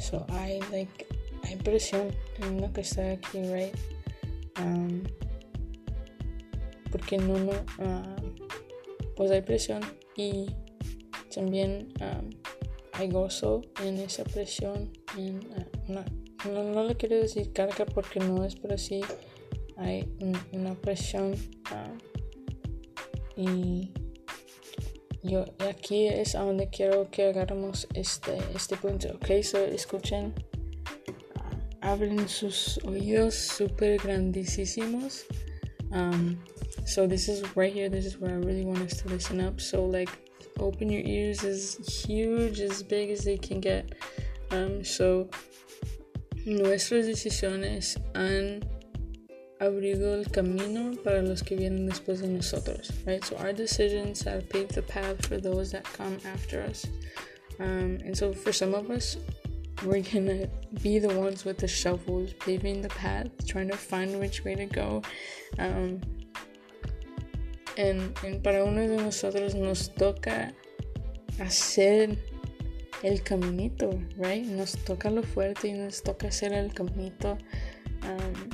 so 0.00 0.26
I 0.30 0.60
like 0.72 1.06
I 1.44 1.54
presión 1.54 2.12
en 2.42 2.60
lo 2.60 2.68
que 2.68 2.82
está 2.82 3.16
aquí, 3.16 3.40
right? 3.52 3.74
Um, 4.56 5.04
porque 6.90 7.18
no, 7.18 7.38
no, 7.38 7.52
uh, 7.78 8.16
pues 9.14 9.30
hay 9.30 9.42
presión 9.42 9.80
y 10.16 10.48
también 11.32 11.92
um, 12.00 12.30
hay 12.94 13.08
gozo 13.08 13.62
en 13.84 13.98
esa 13.98 14.24
presión. 14.24 14.90
En, 15.16 15.38
uh, 15.56 15.90
una, 15.90 16.04
no, 16.44 16.62
no 16.62 16.84
le 16.84 16.96
quiero 16.96 17.16
decir 17.16 17.52
carga 17.52 17.86
porque 17.86 18.20
no 18.20 18.44
es, 18.44 18.56
pero 18.56 18.76
sí 18.78 19.00
hay 19.76 20.08
un, 20.20 20.36
una 20.52 20.74
presión 20.74 21.34
uh, 21.72 23.40
y 23.40 23.92
yo 25.22 25.44
aquí 25.68 26.06
es 26.06 26.34
a 26.34 26.40
donde 26.40 26.68
quiero 26.68 27.10
que 27.10 27.24
agarremos 27.24 27.88
este, 27.94 28.38
este 28.54 28.76
punto, 28.76 29.08
ok, 29.14 29.42
so 29.42 29.58
escuchen 29.58 30.34
abren 31.86 32.28
sus 32.28 32.78
oídos 32.84 33.34
super 33.34 33.96
grandísimos. 33.98 35.24
Um, 35.92 36.36
so 36.84 37.06
this 37.06 37.28
is 37.28 37.44
right 37.54 37.72
here. 37.72 37.88
This 37.88 38.04
is 38.04 38.18
where 38.18 38.32
I 38.32 38.38
really 38.38 38.64
want 38.64 38.80
us 38.80 39.00
to 39.02 39.08
listen 39.08 39.40
up. 39.40 39.60
So 39.60 39.86
like, 39.86 40.10
open 40.58 40.90
your 40.90 41.02
ears 41.02 41.44
as 41.44 41.76
huge, 42.04 42.60
as 42.60 42.82
big 42.82 43.10
as 43.10 43.24
they 43.24 43.38
can 43.38 43.60
get. 43.60 43.94
Um, 44.50 44.84
so 44.84 45.28
nuestras 46.46 47.06
decisiones 47.06 47.98
han 48.14 48.60
abrido 49.58 50.14
el 50.14 50.30
camino 50.30 50.92
para 51.02 51.20
los 51.20 51.42
que 51.42 51.56
vienen 51.56 51.86
después 51.86 52.20
de 52.20 52.28
nosotros, 52.28 52.92
right? 53.04 53.24
So 53.24 53.36
our 53.36 53.52
decisions 53.52 54.22
have 54.24 54.48
paved 54.48 54.74
the 54.74 54.82
path 54.82 55.26
for 55.26 55.38
those 55.38 55.72
that 55.72 55.84
come 55.84 56.18
after 56.24 56.62
us. 56.62 56.86
Um, 57.58 57.98
and 58.04 58.16
so 58.16 58.32
for 58.32 58.52
some 58.52 58.74
of 58.74 58.90
us, 58.90 59.16
we're 59.84 60.02
gonna 60.02 60.48
be 60.82 60.98
the 61.00 61.12
ones 61.14 61.44
with 61.44 61.58
the 61.58 61.68
shovels 61.68 62.32
paving 62.34 62.80
the 62.82 62.90
path, 62.90 63.28
trying 63.46 63.68
to 63.68 63.76
find 63.76 64.18
which 64.20 64.44
way 64.44 64.54
to 64.54 64.66
go. 64.66 65.02
Um, 65.58 66.00
and, 67.76 68.16
en, 68.24 68.40
para 68.40 68.64
uno 68.64 68.86
de 68.86 68.96
nosotros 68.96 69.54
nos 69.54 69.88
toca 69.88 70.52
hacer 71.40 72.16
el 73.02 73.22
caminito, 73.22 73.90
right? 74.16 74.44
Nos 74.44 74.72
toca 74.84 75.10
lo 75.10 75.22
fuerte 75.22 75.68
y 75.68 75.72
nos 75.72 76.02
toca 76.02 76.28
hacer 76.28 76.52
el 76.52 76.72
caminito. 76.72 77.38
Um, 78.02 78.50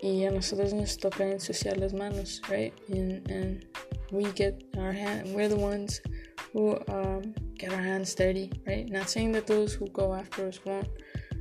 y 0.00 0.24
a 0.24 0.30
nosotros 0.30 0.72
nos 0.74 0.98
toca 0.98 1.30
ensuciar 1.30 1.78
las 1.78 1.92
manos, 1.92 2.40
right? 2.48 2.72
And, 2.90 3.28
and 3.30 3.66
we 4.12 4.24
get 4.32 4.62
our 4.76 4.92
hand, 4.92 5.34
we're 5.34 5.48
the 5.48 5.56
ones 5.56 6.00
who 6.52 6.78
um, 6.88 7.34
get 7.54 7.72
our 7.72 7.82
hands 7.82 8.14
dirty, 8.14 8.50
right? 8.66 8.88
Not 8.88 9.08
saying 9.08 9.32
that 9.32 9.46
those 9.46 9.74
who 9.74 9.88
go 9.88 10.14
after 10.14 10.46
us 10.46 10.60
won't. 10.64 10.88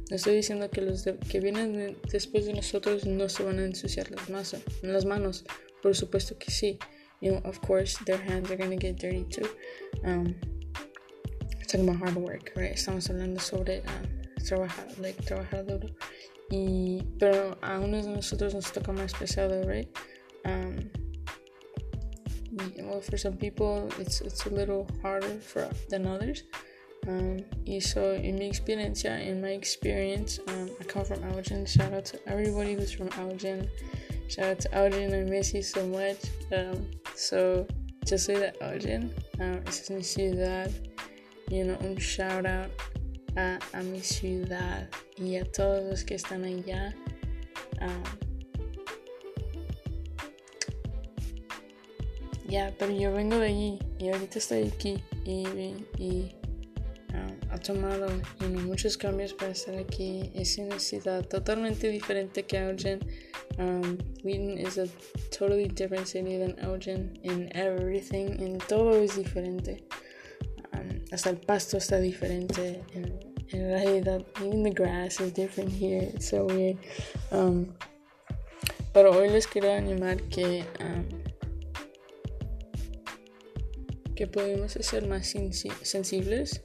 No 0.09 0.17
estoy 0.17 0.35
diciendo 0.35 0.69
que 0.69 0.81
los 0.81 1.03
de, 1.03 1.17
que 1.17 1.39
vienen 1.39 1.73
de, 1.73 1.95
después 2.11 2.45
de 2.45 2.53
nosotros 2.53 3.05
no 3.05 3.27
se 3.27 3.43
van 3.43 3.59
a 3.59 3.65
ensuciar 3.65 4.09
las, 4.11 4.29
manos, 4.29 4.55
las 4.83 5.05
manos. 5.05 5.43
Por 5.81 5.95
supuesto 5.95 6.37
que 6.37 6.51
sí. 6.51 6.79
You 7.21 7.31
know, 7.31 7.41
of 7.43 7.59
course, 7.61 7.97
their 8.05 8.17
hands 8.17 8.51
are 8.51 8.57
gonna 8.57 8.77
get 8.77 8.97
dirty 8.97 9.23
too. 9.23 9.47
Um, 10.03 10.35
talking 11.65 11.87
about 11.87 11.99
hard 11.99 12.15
work, 12.15 12.51
right? 12.55 12.73
Estamos 12.73 13.09
hablando 13.09 13.39
sobre 13.39 13.81
um, 13.87 14.43
trabajar, 14.43 14.85
like, 14.99 15.21
trabajar 15.23 15.65
duro. 15.65 15.89
Y, 16.51 17.01
pero 17.19 17.57
a 17.61 17.79
unos 17.79 18.05
de 18.05 18.11
nosotros 18.11 18.53
nos 18.53 18.71
toca 18.71 18.91
más 18.91 19.13
pesado, 19.13 19.65
right? 19.67 19.87
Um, 20.45 20.89
well, 22.83 23.01
for 23.01 23.17
some 23.17 23.35
people, 23.37 23.89
it's, 23.99 24.21
it's 24.21 24.45
a 24.45 24.49
little 24.49 24.87
harder 25.01 25.39
for, 25.39 25.67
than 25.89 26.05
others. 26.05 26.43
Um, 27.07 27.43
y 27.65 27.79
so, 27.79 28.13
in 28.13 28.37
mi 28.37 28.49
experiencia, 28.49 29.19
in 29.19 29.41
my 29.41 29.49
experience, 29.49 30.39
um, 30.47 30.69
I 30.79 30.83
come 30.85 31.05
from 31.05 31.23
Elgin. 31.23 31.65
Shout 31.65 31.93
out 31.93 32.05
to 32.05 32.19
everybody 32.27 32.73
who's 32.73 32.91
from 32.91 33.09
Elgin. 33.17 33.69
Shout 34.27 34.45
out 34.45 34.59
to 34.61 34.75
Elgin. 34.75 35.13
I 35.13 35.29
miss 35.29 35.53
you 35.53 35.61
so 35.61 35.85
much. 35.87 36.17
Um, 36.51 36.89
so, 37.15 37.67
yo 38.07 38.17
soy 38.17 38.35
de 38.35 38.53
Elgin. 38.61 39.11
Um, 39.39 39.61
es 39.67 39.89
mi 39.89 40.01
ciudad. 40.01 40.71
You 41.49 41.63
know, 41.63 41.77
un 41.81 41.95
shout 41.97 42.45
out 42.45 42.71
a, 43.37 43.59
a 43.73 43.83
mi 43.83 44.01
ciudad 44.01 44.89
y 45.17 45.35
a 45.35 45.45
todos 45.45 45.83
los 45.83 46.03
que 46.03 46.15
están 46.15 46.43
allá. 46.43 46.95
Um, 47.81 48.03
ya, 52.47 52.73
pero 52.79 52.91
yo 52.91 53.11
vengo 53.13 53.37
de 53.37 53.47
allí 53.47 53.79
y 53.99 54.09
ahorita 54.09 54.39
estoy 54.39 54.63
aquí 54.63 55.03
y, 55.23 55.45
y 55.97 56.35
um, 57.13 57.37
ha 57.51 57.57
tomado 57.59 58.07
muchos 58.65 58.97
cambios 58.97 59.33
para 59.33 59.51
estar 59.51 59.75
aquí. 59.75 60.31
Es 60.33 60.57
una 60.57 60.79
ciudad 60.79 61.25
totalmente 61.27 61.89
diferente 61.89 62.43
que 62.43 62.57
Elgin. 62.57 62.99
Um, 63.57 63.97
Wheaton 64.23 64.57
is 64.57 64.77
a 64.77 64.87
totally 65.31 65.67
different 65.67 66.07
city 66.07 66.37
than 66.37 66.57
Elgin 66.59 67.17
in 67.23 67.49
everything, 67.55 68.41
en 68.41 68.57
todo 68.67 69.01
es 69.01 69.15
diferente. 69.15 69.83
Hasta 71.15 71.29
el 71.29 71.37
pasto 71.37 71.77
está 71.77 71.97
diferente. 72.01 72.83
En, 72.93 73.17
en 73.53 73.69
realidad, 73.69 74.25
even 74.41 74.63
the 74.63 74.69
grass 74.69 75.21
is 75.21 75.31
different 75.31 75.71
here. 75.71 76.11
It's 76.13 76.27
so 76.27 76.43
weird. 76.43 76.77
Um, 77.31 77.73
pero 78.93 79.13
hoy 79.13 79.29
les 79.29 79.47
quiero 79.47 79.71
animar 79.71 80.21
que 80.23 80.65
um, 80.81 81.05
que 84.13 84.27
podemos 84.27 84.73
ser 84.73 85.07
más 85.07 85.33
sensibles. 85.83 86.61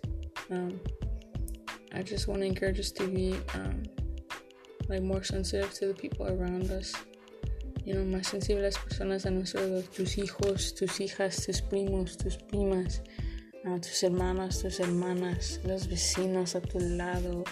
Um, 0.50 0.80
I 1.92 2.02
just 2.02 2.26
want 2.26 2.40
to 2.40 2.46
encourage 2.46 2.80
us 2.80 2.90
to 2.94 3.06
be 3.06 3.36
um, 3.54 3.84
like 4.88 5.02
more 5.02 5.22
sensitive 5.22 5.72
to 5.74 5.86
the 5.86 5.94
people 5.94 6.26
around 6.26 6.72
us. 6.72 6.92
You 7.84 7.94
know, 7.94 8.04
más 8.04 8.26
sensibles 8.26 8.76
personas 8.78 9.26
a 9.26 9.30
nosotros, 9.30 9.88
tus 9.90 10.18
hijos, 10.18 10.74
tus 10.74 10.98
hijas, 11.00 11.46
tus 11.46 11.60
primos, 11.60 12.16
tus 12.16 12.36
primas, 12.36 13.00
uh, 13.66 13.78
tus 13.78 14.02
hermanos, 14.02 14.62
tus 14.62 14.78
hermanas, 14.78 15.58
los 15.64 15.86
vecinos 15.86 16.54
a 16.54 16.60
tu 16.60 16.78
lado, 16.78 17.44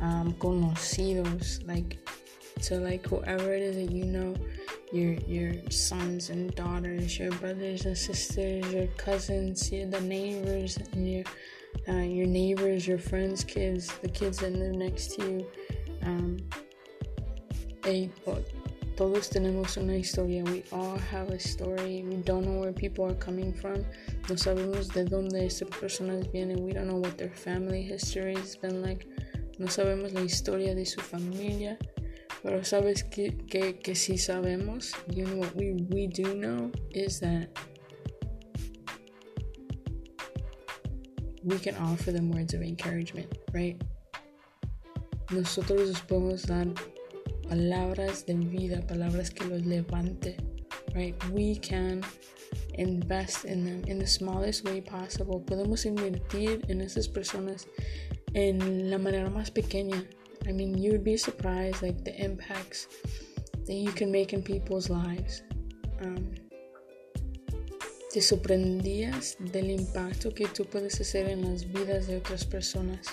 um, 0.00 0.32
conocidos, 0.34 1.66
like 1.66 1.98
so 2.60 2.76
like 2.76 3.06
whoever 3.06 3.52
it 3.52 3.62
is 3.62 3.76
that 3.76 3.92
you 3.92 4.04
know 4.04 4.34
your 4.92 5.14
your 5.26 5.54
sons 5.70 6.30
and 6.30 6.54
daughters, 6.54 7.18
your 7.18 7.30
brothers 7.32 7.86
and 7.86 7.96
sisters, 7.96 8.72
your 8.72 8.86
cousins, 8.96 9.70
your, 9.70 9.86
the 9.86 10.00
neighbors, 10.00 10.78
and 10.92 11.10
your 11.10 11.24
uh, 11.88 12.02
your 12.02 12.26
neighbors, 12.26 12.86
your 12.86 12.98
friends' 12.98 13.44
kids, 13.44 13.92
the 14.02 14.08
kids 14.08 14.38
that 14.38 14.52
live 14.52 14.74
next 14.74 15.18
to 15.18 15.22
you. 15.22 15.46
Um, 16.02 16.38
they, 17.82 18.10
todos 18.98 19.30
tenemos 19.30 19.76
una 19.76 19.96
historia. 19.96 20.42
We 20.42 20.64
all 20.72 20.98
have 21.12 21.30
a 21.30 21.38
story. 21.38 22.02
We 22.02 22.16
don't 22.16 22.44
know 22.44 22.58
where 22.58 22.72
people 22.72 23.04
are 23.04 23.14
coming 23.14 23.54
from. 23.54 23.84
No 24.28 24.34
sabemos 24.34 24.88
de 24.88 25.04
dónde 25.04 25.46
estas 25.46 25.68
personas 25.68 26.28
vienen. 26.32 26.64
We 26.64 26.72
don't 26.72 26.88
know 26.88 26.96
what 26.98 27.16
their 27.16 27.30
family 27.30 27.80
history 27.80 28.34
has 28.34 28.56
been 28.56 28.82
like. 28.82 29.06
No 29.60 29.66
sabemos 29.68 30.12
la 30.14 30.22
historia 30.22 30.74
de 30.74 30.84
su 30.84 31.00
familia. 31.00 31.78
Pero 32.42 32.64
sabes 32.64 33.04
que, 33.04 33.36
que, 33.46 33.78
que 33.78 33.94
si 33.94 34.18
sabemos, 34.18 34.92
you 35.08 35.26
know 35.26 35.36
what 35.36 35.54
we, 35.54 35.74
we 35.90 36.08
do 36.08 36.34
know 36.34 36.72
is 36.90 37.20
that 37.20 37.48
we 41.44 41.56
can 41.60 41.76
offer 41.76 42.10
them 42.10 42.32
words 42.32 42.52
of 42.52 42.62
encouragement, 42.62 43.32
right? 43.52 43.80
Nosotros 45.30 45.86
les 45.86 46.00
podemos 46.00 46.46
dar 46.46 46.66
palabras 47.48 48.26
de 48.26 48.34
vida, 48.34 48.86
palabras 48.86 49.30
que 49.30 49.44
los 49.44 49.64
levante, 49.64 50.36
right? 50.94 51.16
We 51.32 51.56
can 51.56 52.02
invest 52.74 53.44
in 53.44 53.64
them 53.64 53.82
in 53.86 53.98
the 53.98 54.06
smallest 54.06 54.64
way 54.64 54.80
possible. 54.80 55.40
Podemos 55.40 55.84
invertir 55.86 56.60
en 56.68 56.80
esas 56.80 57.08
personas 57.08 57.66
en 58.34 58.90
la 58.90 58.98
manera 58.98 59.30
más 59.30 59.50
pequeña 59.50 60.04
I 60.46 60.52
mean, 60.52 60.78
you 60.78 60.92
would 60.92 61.04
be 61.04 61.16
surprised 61.16 61.82
like 61.82 62.04
the 62.04 62.16
impacts 62.16 62.88
that 63.66 63.74
you 63.74 63.92
can 63.92 64.10
make 64.10 64.32
in 64.32 64.42
people's 64.42 64.88
lives. 64.88 65.42
Um, 66.00 66.34
te 68.10 68.20
sorprendías 68.20 69.36
del 69.52 69.70
impacto 69.70 70.32
que 70.32 70.46
tú 70.48 70.64
puedes 70.64 70.98
hacer 71.00 71.28
en 71.28 71.50
las 71.50 71.70
vidas 71.70 72.06
de 72.06 72.16
otras 72.16 72.44
personas. 72.44 73.06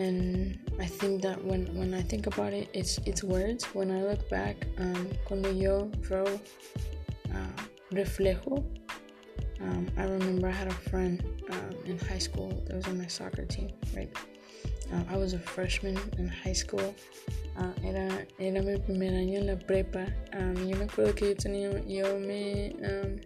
And 0.00 0.58
I 0.80 0.86
think 0.86 1.20
that 1.20 1.44
when, 1.44 1.66
when 1.78 1.92
I 1.92 2.00
think 2.00 2.26
about 2.26 2.54
it, 2.54 2.70
it's 2.72 2.96
it's 3.04 3.22
words. 3.22 3.64
When 3.74 3.90
I 3.90 4.00
look 4.02 4.30
back, 4.30 4.56
um, 4.78 5.10
cuando 5.26 5.50
yo 5.50 5.90
veo 6.08 6.24
uh, 7.34 7.62
reflejo, 7.92 8.64
um, 9.60 9.86
I 9.98 10.04
remember 10.04 10.48
I 10.48 10.52
had 10.52 10.68
a 10.68 10.80
friend 10.88 11.22
um, 11.50 11.76
in 11.84 11.98
high 11.98 12.22
school 12.28 12.48
that 12.66 12.76
was 12.76 12.86
on 12.86 12.96
my 12.96 13.08
soccer 13.08 13.44
team, 13.44 13.68
right? 13.94 14.10
Uh, 14.90 15.04
I 15.10 15.18
was 15.18 15.34
a 15.34 15.38
freshman 15.38 15.98
in 16.16 16.28
high 16.28 16.54
school. 16.54 16.94
Uh, 17.58 17.72
era, 17.84 18.24
era 18.38 18.62
mi 18.62 18.78
primer 18.78 19.12
año 19.12 19.36
en 19.40 19.48
la 19.48 19.56
prepa. 19.56 20.06
Um, 20.32 20.56
yo 20.66 20.78
me 20.78 20.86
acuerdo 20.86 21.14
que 21.14 21.28
yo 21.28 21.34
tenía, 21.34 21.70
yo 21.86 22.18
me, 22.18 22.72
um, 22.88 23.20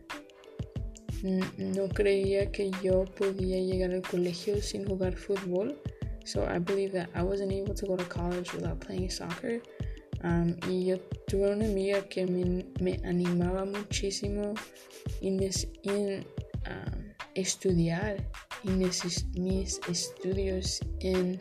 no 1.57 1.89
creía 1.89 2.51
que 2.51 2.73
yo 2.83 3.05
podía 3.05 3.61
llegar 3.61 3.93
al 3.93 4.03
colegio 4.03 4.61
sin 4.61 4.85
jugar 4.87 5.17
fútbol. 5.17 5.79
So 6.25 6.47
I 6.47 6.59
believe 6.59 6.93
that 6.93 7.11
I 7.15 7.23
wasn't 7.23 7.53
able 7.53 7.75
to 7.75 7.87
go 7.87 7.97
to 7.97 8.05
college 8.05 8.53
without 8.53 8.81
playing 8.81 9.11
soccer. 9.11 9.61
Um, 10.23 10.57
y 10.67 10.87
yo 10.87 10.97
tuve 11.29 11.53
una 11.53 11.67
amiga 11.67 12.01
que 12.09 12.27
me, 12.27 12.65
me 12.81 12.99
animaba 13.05 13.67
muchísimo 13.67 14.55
en, 15.21 15.43
en 15.83 16.25
um, 16.67 17.15
estudiar 17.35 18.25
en 18.65 18.79
mis, 18.79 19.27
mis 19.35 19.81
estudios 19.89 20.81
en 21.01 21.41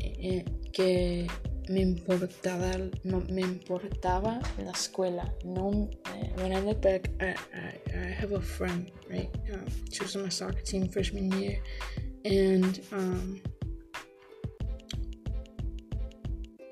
eh, 0.00 0.44
que 0.72 1.26
me 1.68 1.80
importaba, 1.80 2.70
no, 3.02 3.20
me 3.28 3.42
importaba 3.42 4.40
la 4.58 4.70
escuela. 4.70 5.34
No, 5.44 5.90
eh, 6.14 6.32
when 6.36 6.52
I 6.52 6.60
look 6.60 6.80
back, 6.80 7.10
I, 7.20 7.34
I, 7.52 7.80
I 7.92 8.10
have 8.20 8.32
a 8.32 8.40
friend, 8.40 8.90
right? 9.10 9.30
Um, 9.52 9.66
she 9.90 10.02
was 10.02 10.14
on 10.16 10.22
my 10.22 10.28
soccer 10.28 10.60
team 10.60 10.88
freshman 10.88 11.32
year, 11.32 11.58
and 12.24 12.80
um, 12.92 13.40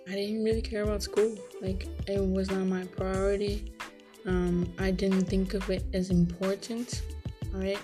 I 0.08 0.12
didn't 0.12 0.44
really 0.44 0.62
care 0.62 0.82
about 0.82 1.02
school. 1.02 1.36
Like 1.60 1.86
it 2.06 2.20
was 2.20 2.50
not 2.50 2.66
my 2.66 2.84
priority. 2.84 3.72
Um, 4.26 4.72
I 4.78 4.90
didn't 4.90 5.26
think 5.26 5.54
of 5.54 5.68
it 5.70 5.84
as 5.92 6.10
important, 6.10 7.02
right? 7.52 7.78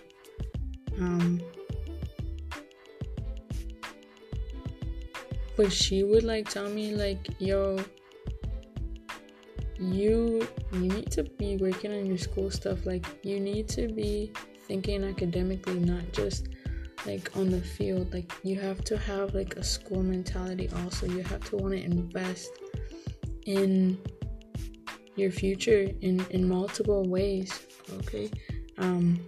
Um, 0.98 1.40
but 5.56 5.70
she 5.70 6.04
would 6.04 6.24
like 6.24 6.48
tell 6.48 6.70
me 6.70 6.94
like 6.94 7.28
yo 7.38 7.78
you 9.78 10.46
you 10.72 10.78
need 10.80 11.10
to 11.10 11.22
be 11.22 11.58
working 11.58 11.92
on 11.92 12.06
your 12.06 12.16
school 12.16 12.50
stuff 12.50 12.86
like 12.86 13.06
you 13.22 13.38
need 13.38 13.68
to 13.68 13.88
be 13.88 14.32
thinking 14.66 15.04
academically 15.04 15.78
not 15.78 16.02
just 16.12 16.48
like 17.06 17.34
on 17.36 17.50
the 17.50 17.60
field 17.60 18.12
like 18.12 18.32
you 18.42 18.60
have 18.60 18.84
to 18.84 18.96
have 18.96 19.34
like 19.34 19.56
a 19.56 19.64
school 19.64 20.02
mentality 20.02 20.68
also. 20.82 21.06
You 21.06 21.22
have 21.24 21.44
to 21.50 21.56
want 21.56 21.74
to 21.74 21.82
invest 21.82 22.50
in 23.46 23.98
your 25.16 25.30
future 25.30 25.86
in, 26.00 26.24
in 26.30 26.48
multiple 26.48 27.04
ways, 27.08 27.66
okay? 27.98 28.30
Um, 28.78 29.20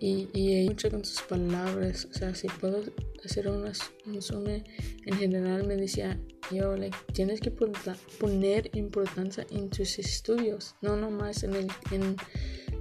y, 0.00 0.28
y 0.34 0.66
mucho 0.68 0.90
con 0.90 1.04
sus 1.04 1.22
palabras, 1.22 2.06
o 2.10 2.12
sea, 2.12 2.34
si 2.34 2.48
puedo 2.48 2.82
hacer 3.24 3.48
un 3.48 3.72
zoom 4.20 4.46
en 4.48 5.16
general 5.16 5.64
me 5.64 5.76
decía, 5.76 6.18
yo, 6.50 6.76
like, 6.76 6.96
tienes 7.12 7.40
que 7.40 7.50
poner 7.50 8.68
importancia 8.76 9.46
en 9.50 9.70
tus 9.70 9.98
estudios, 9.98 10.74
no 10.82 10.96
nomás 10.96 11.44
en, 11.44 11.54
el, 11.54 11.68
en 11.92 12.16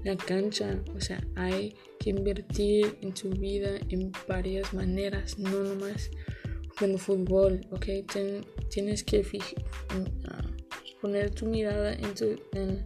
la 0.03 0.17
cancha, 0.17 0.81
o 0.95 0.99
sea, 0.99 1.23
hay 1.35 1.75
que 2.01 2.09
invertir 2.09 2.97
en 3.01 3.13
tu 3.13 3.29
vida 3.29 3.77
en 3.89 4.11
varias 4.27 4.73
maneras, 4.73 5.37
no 5.37 5.63
nomás 5.63 6.09
jugando 6.69 6.97
fútbol, 6.97 7.61
ok, 7.69 7.85
tienes 8.69 9.03
que 9.03 9.19
uh, 9.19 10.99
poner 10.99 11.29
tu 11.29 11.45
mirada 11.45 11.93
en, 11.93 12.85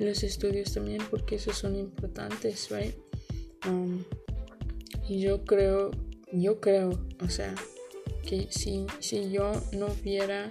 los 0.00 0.24
estudios 0.24 0.74
también 0.74 1.00
porque 1.08 1.36
esos 1.36 1.56
son 1.56 1.76
importantes, 1.76 2.68
right? 2.70 2.96
Um, 3.68 4.02
y 5.08 5.20
yo 5.20 5.44
creo, 5.44 5.92
yo 6.32 6.60
creo, 6.60 7.06
o 7.20 7.28
sea, 7.28 7.54
que 8.28 8.48
si, 8.50 8.86
si 8.98 9.30
yo 9.30 9.52
no 9.72 9.86
hubiera 9.86 10.50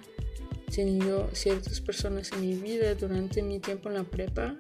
tenido 0.74 1.30
ciertas 1.34 1.82
personas 1.82 2.32
en 2.32 2.42
mi 2.42 2.56
vida 2.56 2.96
durante 2.96 3.44
mi 3.44 3.60
tiempo 3.60 3.90
en 3.90 3.96
la 3.96 4.04
prepa, 4.06 4.56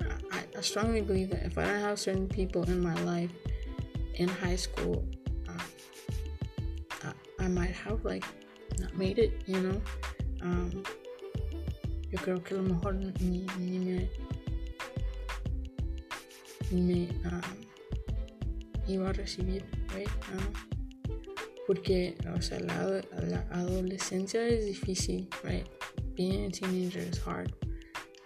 strongly 0.63 1.01
believe 1.01 1.29
that 1.31 1.45
if 1.45 1.57
I 1.57 1.65
don't 1.65 1.81
have 1.81 1.99
certain 1.99 2.27
people 2.27 2.63
in 2.63 2.81
my 2.81 2.95
life 3.03 3.31
in 4.15 4.27
high 4.27 4.55
school, 4.55 5.05
uh, 5.47 5.63
I, 7.03 7.45
I 7.45 7.47
might 7.47 7.71
have 7.71 8.03
like 8.05 8.23
not 8.79 8.95
made 8.97 9.19
it, 9.19 9.33
you 9.45 9.59
know. 9.59 9.81
Um, 10.41 10.83
yo 12.11 12.19
creo 12.19 12.43
que 12.43 12.55
a 12.55 12.61
lo 12.61 12.63
mejor 12.63 12.93
ni, 12.93 13.45
me, 13.57 14.09
me 16.71 17.09
um, 17.25 17.41
iba 18.87 19.09
a 19.09 19.13
recibir, 19.13 19.63
right? 19.93 20.09
Um, 20.33 20.53
porque, 21.65 22.15
o 22.35 22.41
sea, 22.41 22.59
la, 22.59 23.01
la, 23.21 23.45
adolescencia 23.51 24.45
es 24.47 24.65
difícil, 24.65 25.27
right? 25.43 25.67
Being 26.15 26.45
a 26.45 26.49
teenager 26.49 26.99
is 26.99 27.17
hard. 27.19 27.53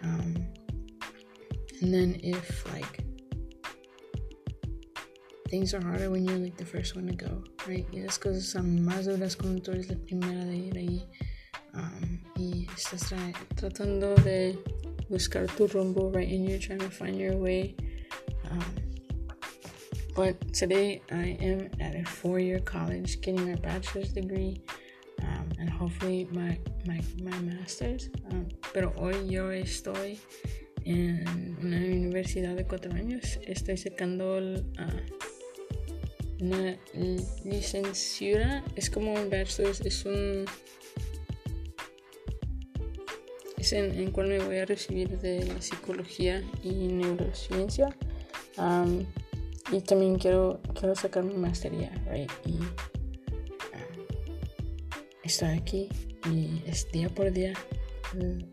Um, 0.02 0.47
and 1.80 1.92
then 1.92 2.20
if 2.22 2.64
like 2.72 3.04
things 5.48 5.72
are 5.72 5.80
harder 5.80 6.10
when 6.10 6.24
you're 6.24 6.38
like 6.38 6.56
the 6.56 6.64
first 6.64 6.94
one 6.94 7.06
to 7.06 7.14
go, 7.14 7.42
right? 7.66 7.86
Y 7.92 8.00
las 8.00 8.18
cosas 8.18 8.44
son 8.44 8.84
más 8.84 9.06
duras 9.06 9.36
cuando 9.36 9.62
tú 9.62 9.72
eres 9.72 9.88
la 9.88 9.96
primera 9.96 10.44
de 10.44 10.56
ir 10.56 10.76
ahí 10.76 11.06
um, 11.74 12.20
y 12.36 12.66
estás 12.76 13.08
tra 13.08 13.32
tratando 13.56 14.14
de 14.16 14.58
buscar 15.08 15.46
tu 15.56 15.66
rumbo, 15.68 16.10
right? 16.10 16.28
And 16.28 16.48
you're 16.48 16.58
trying 16.58 16.80
to 16.80 16.90
find 16.90 17.16
your 17.18 17.36
way. 17.36 17.76
Um, 18.50 18.74
but 20.14 20.52
today 20.52 21.00
I 21.10 21.38
am 21.40 21.70
at 21.80 21.94
a 21.94 22.04
four 22.04 22.38
year 22.40 22.60
college 22.60 23.20
getting 23.20 23.48
my 23.48 23.56
bachelor's 23.56 24.12
degree 24.12 24.60
um, 25.22 25.48
and 25.58 25.70
hopefully 25.70 26.28
my, 26.32 26.58
my, 26.86 27.00
my 27.22 27.38
master's. 27.38 28.10
Um, 28.30 28.48
pero 28.74 28.92
hoy 28.96 29.14
yo 29.26 29.48
estoy 29.48 30.18
en 30.88 31.56
una 31.62 31.76
universidad 31.76 32.56
de 32.56 32.64
cuatro 32.64 32.92
años. 32.94 33.38
Estoy 33.46 33.76
sacando 33.76 34.38
uh, 34.38 34.62
una 36.40 36.78
licenciatura. 37.44 38.64
Es 38.74 38.88
como 38.88 39.12
un 39.12 39.28
bachelor's, 39.28 39.80
es 39.82 40.04
un. 40.06 40.46
Es 43.58 43.72
en, 43.72 43.98
en 43.98 44.10
cual 44.12 44.28
me 44.28 44.38
voy 44.38 44.56
a 44.58 44.64
recibir 44.64 45.18
de 45.18 45.44
la 45.44 45.60
psicología 45.60 46.42
y 46.62 46.88
neurociencia. 46.88 47.94
Um, 48.56 49.04
y 49.70 49.82
también 49.82 50.16
quiero, 50.18 50.60
quiero 50.78 50.94
sacar 50.94 51.22
mi 51.22 51.34
maestría, 51.34 51.90
right? 52.10 52.30
Y 52.46 52.52
um, 52.52 52.64
estoy 55.22 55.48
aquí 55.50 55.88
y 56.32 56.62
es 56.66 56.90
día 56.90 57.10
por 57.10 57.30
día. 57.30 57.52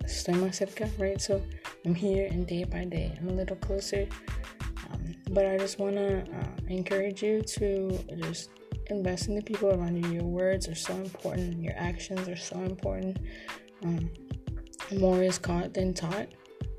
Estoy 0.04 0.34
más 0.34 0.58
cerca, 0.58 0.90
right? 1.00 1.20
So 1.20 1.42
I'm 1.86 1.94
here 1.94 2.26
and 2.26 2.48
day 2.48 2.64
by 2.64 2.86
day. 2.86 3.16
I'm 3.20 3.30
a 3.30 3.34
little 3.34 3.58
closer. 3.58 4.08
Um, 4.92 5.16
but 5.30 5.46
I 5.46 5.58
just 5.58 5.78
want 5.78 5.96
to 5.96 6.22
uh, 6.22 6.48
encourage 6.68 7.22
you 7.22 7.44
to 7.44 8.00
just 8.18 8.50
invest 8.88 9.28
in 9.28 9.36
the 9.36 9.44
people 9.44 9.70
around 9.70 10.04
you. 10.04 10.12
Your 10.12 10.24
words 10.24 10.68
are 10.68 10.74
so 10.76 10.94
important. 10.96 11.62
Your 11.62 11.76
actions 11.78 12.28
are 12.28 12.36
so 12.36 12.60
important. 12.64 13.20
Um, 13.84 14.10
more 14.98 15.22
is 15.22 15.38
caught 15.38 15.76
than 15.76 15.94
taught. 15.94 16.28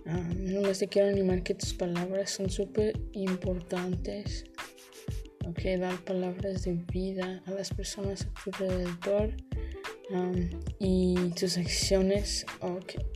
Um, 0.08 0.44
no 0.44 0.72
te 0.72 0.86
quiero 0.88 1.08
animar 1.08 1.44
que 1.44 1.54
tus 1.54 1.72
palabras 1.72 2.30
son 2.30 2.46
súper 2.46 2.94
importantes. 3.12 4.44
Ok, 5.46 5.78
dar 5.78 5.96
palabras 6.04 6.64
de 6.64 6.72
vida 6.92 7.42
a 7.46 7.52
las 7.52 7.70
personas 7.70 8.26
a 8.26 8.50
tu 8.50 8.64
alrededor. 8.64 9.32
Y 10.78 11.14
tus 11.30 11.58
acciones, 11.58 12.46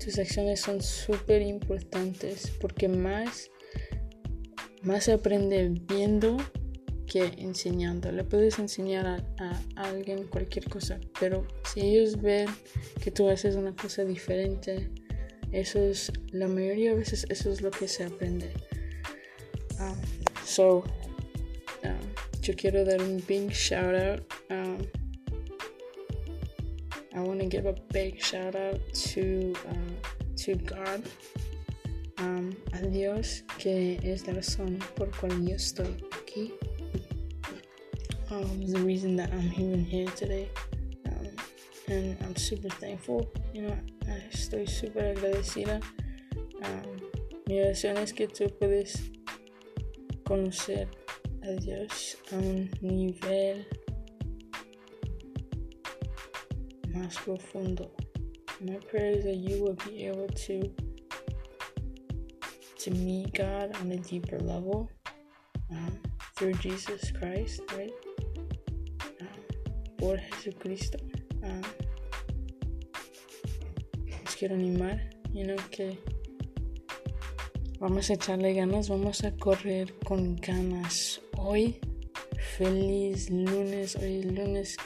tus 0.02 0.18
acciones 0.18 0.60
son 0.60 0.82
súper 0.82 1.42
importantes 1.42 2.50
porque 2.60 2.88
más, 2.88 3.50
más 4.82 5.08
aprende 5.08 5.72
viendo 5.88 6.36
que 7.06 7.24
enseñando. 7.38 8.10
Le 8.10 8.24
puedes 8.24 8.58
enseñar 8.58 9.06
a, 9.06 9.62
alguien 9.76 10.26
cualquier 10.26 10.68
cosa, 10.68 10.98
pero 11.18 11.46
si 11.72 11.80
ellos 11.80 12.20
ven 12.20 12.48
que 13.02 13.10
tú 13.10 13.28
haces 13.28 13.54
una 13.56 13.74
cosa 13.74 14.04
diferente, 14.04 14.90
eso 15.52 15.80
es, 15.80 16.12
la 16.30 16.48
mayoría 16.48 16.90
de 16.90 16.96
veces 16.96 17.26
eso 17.28 17.50
es 17.52 17.62
lo 17.62 17.70
que 17.70 17.88
se 17.88 18.04
aprende. 18.04 18.52
Um, 19.78 19.96
so, 20.44 20.84
yo 22.42 22.54
quiero 22.56 22.84
dar 22.84 23.00
un 23.02 23.22
big 23.28 23.50
shout 23.50 23.94
out. 24.50 24.99
Um, 27.12 27.18
I 27.18 27.20
want 27.20 27.40
to 27.40 27.46
give 27.46 27.66
a 27.66 27.74
big 27.92 28.22
shout 28.22 28.54
out 28.54 28.80
to, 28.92 29.54
uh, 29.68 30.08
to 30.36 30.54
God, 30.56 31.02
um, 32.18 32.56
a 32.72 32.86
Dios, 32.86 33.42
que 33.58 33.98
es 34.02 34.26
la 34.26 34.34
razón 34.34 34.78
por 34.94 35.08
cual 35.08 35.32
yo 35.46 35.56
estoy 35.56 36.02
aquí. 36.10 36.52
Um, 38.30 38.66
the 38.66 38.80
reason 38.80 39.16
that 39.16 39.32
I'm 39.32 39.52
even 39.56 39.84
here 39.84 40.08
today. 40.10 40.48
Um, 41.06 41.28
and 41.88 42.16
I'm 42.22 42.36
super 42.36 42.68
thankful, 42.68 43.30
you 43.52 43.62
know, 43.62 43.76
estoy 44.32 44.66
súper 44.66 45.16
agradecida. 45.16 45.80
mi 47.46 47.58
oración 47.58 47.96
es 47.96 48.12
que 48.12 48.28
tú 48.28 48.48
puedes 48.60 49.10
conocer 50.24 50.86
a 51.42 51.50
Dios 51.60 52.16
a 52.30 52.36
un 52.36 52.70
nivel 52.80 53.66
más 57.00 57.16
profundo. 57.24 57.90
My 58.60 58.78
prayer 58.90 59.16
is 59.16 59.24
that 59.24 59.36
you 59.36 59.62
will 59.62 59.76
be 59.88 60.06
able 60.06 60.28
to 60.28 60.70
to 62.78 62.90
meet 62.90 63.34
God 63.34 63.76
on 63.80 63.92
a 63.92 63.96
deeper 63.96 64.38
level 64.38 64.90
um, 65.70 65.98
through 66.36 66.54
Jesus 66.54 67.12
Christ, 67.12 67.60
right? 67.76 67.92
Um, 69.20 69.28
por 69.98 70.16
Jesucristo. 70.16 70.98
Um, 71.42 71.62
quiero 74.38 74.54
animar, 74.54 74.98
you 75.32 75.46
know, 75.46 75.56
que 75.70 75.98
vamos 77.78 78.10
a 78.10 78.14
echarle 78.14 78.54
ganas, 78.54 78.88
vamos 78.88 79.24
a 79.24 79.32
correr 79.32 79.94
con 80.04 80.36
ganas. 80.36 81.20
Hoy, 81.36 81.78
feliz 82.56 83.30
lunes, 83.30 83.96
hoy 83.96 84.20
es 84.20 84.24
lunes. 84.26 84.76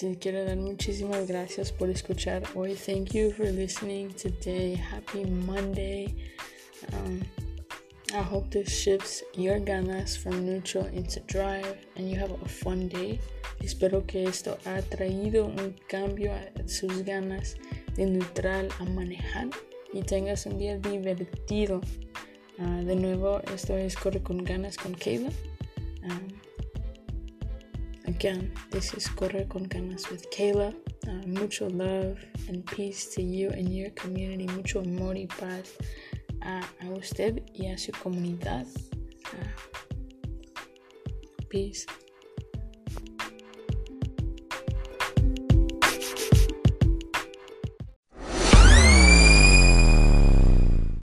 Quiero 0.00 0.46
dar 0.46 0.56
muchísimas 0.56 1.28
gracias 1.28 1.72
por 1.72 1.90
escuchar 1.90 2.42
hoy. 2.54 2.74
Thank 2.74 3.12
you 3.12 3.30
for 3.32 3.44
listening 3.52 4.08
today. 4.14 4.74
Happy 4.74 5.26
Monday. 5.26 6.14
Um, 6.94 7.20
I 8.14 8.22
hope 8.22 8.48
this 8.50 8.70
shifts 8.70 9.22
your 9.34 9.58
ganas 9.58 10.16
from 10.16 10.46
neutral 10.46 10.86
into 10.86 11.20
drive 11.26 11.84
and 11.96 12.08
you 12.08 12.18
have 12.18 12.30
a 12.30 12.48
fun 12.48 12.88
day. 12.88 13.20
Espero 13.62 14.06
que 14.06 14.24
esto 14.24 14.56
ha 14.64 14.80
traído 14.80 15.44
un 15.44 15.76
cambio 15.86 16.32
a 16.32 16.66
sus 16.66 17.02
ganas 17.04 17.56
de 17.94 18.06
neutral 18.06 18.70
a 18.78 18.84
manejar 18.86 19.50
y 19.92 20.00
tengas 20.00 20.46
un 20.46 20.56
día 20.56 20.78
divertido. 20.78 21.82
Uh, 22.58 22.84
de 22.86 22.96
nuevo, 22.96 23.42
esto 23.54 23.76
es 23.76 23.96
Corre 23.96 24.22
con 24.22 24.44
Ganas 24.44 24.78
con 24.78 24.94
Kayla. 24.94 25.28
Um, 26.04 26.49
again, 28.10 28.52
this 28.70 28.92
is 28.94 29.08
Corre 29.08 29.46
con 29.48 29.66
Ganas 29.66 30.10
with 30.10 30.28
Kayla. 30.30 30.74
Uh, 31.06 31.26
mucho 31.26 31.68
love 31.68 32.18
and 32.48 32.66
peace 32.66 33.06
to 33.14 33.22
you 33.22 33.50
and 33.50 33.72
your 33.74 33.90
community. 33.90 34.46
Mucho 34.48 34.80
amor 34.80 35.14
y 35.14 35.26
paz 35.26 35.76
a, 36.42 36.60
a 36.82 36.90
usted 36.90 37.42
y 37.54 37.66
a 37.72 37.78
su 37.78 37.92
comunidad. 37.92 38.66
Uh, 39.32 39.46
peace. 41.48 41.86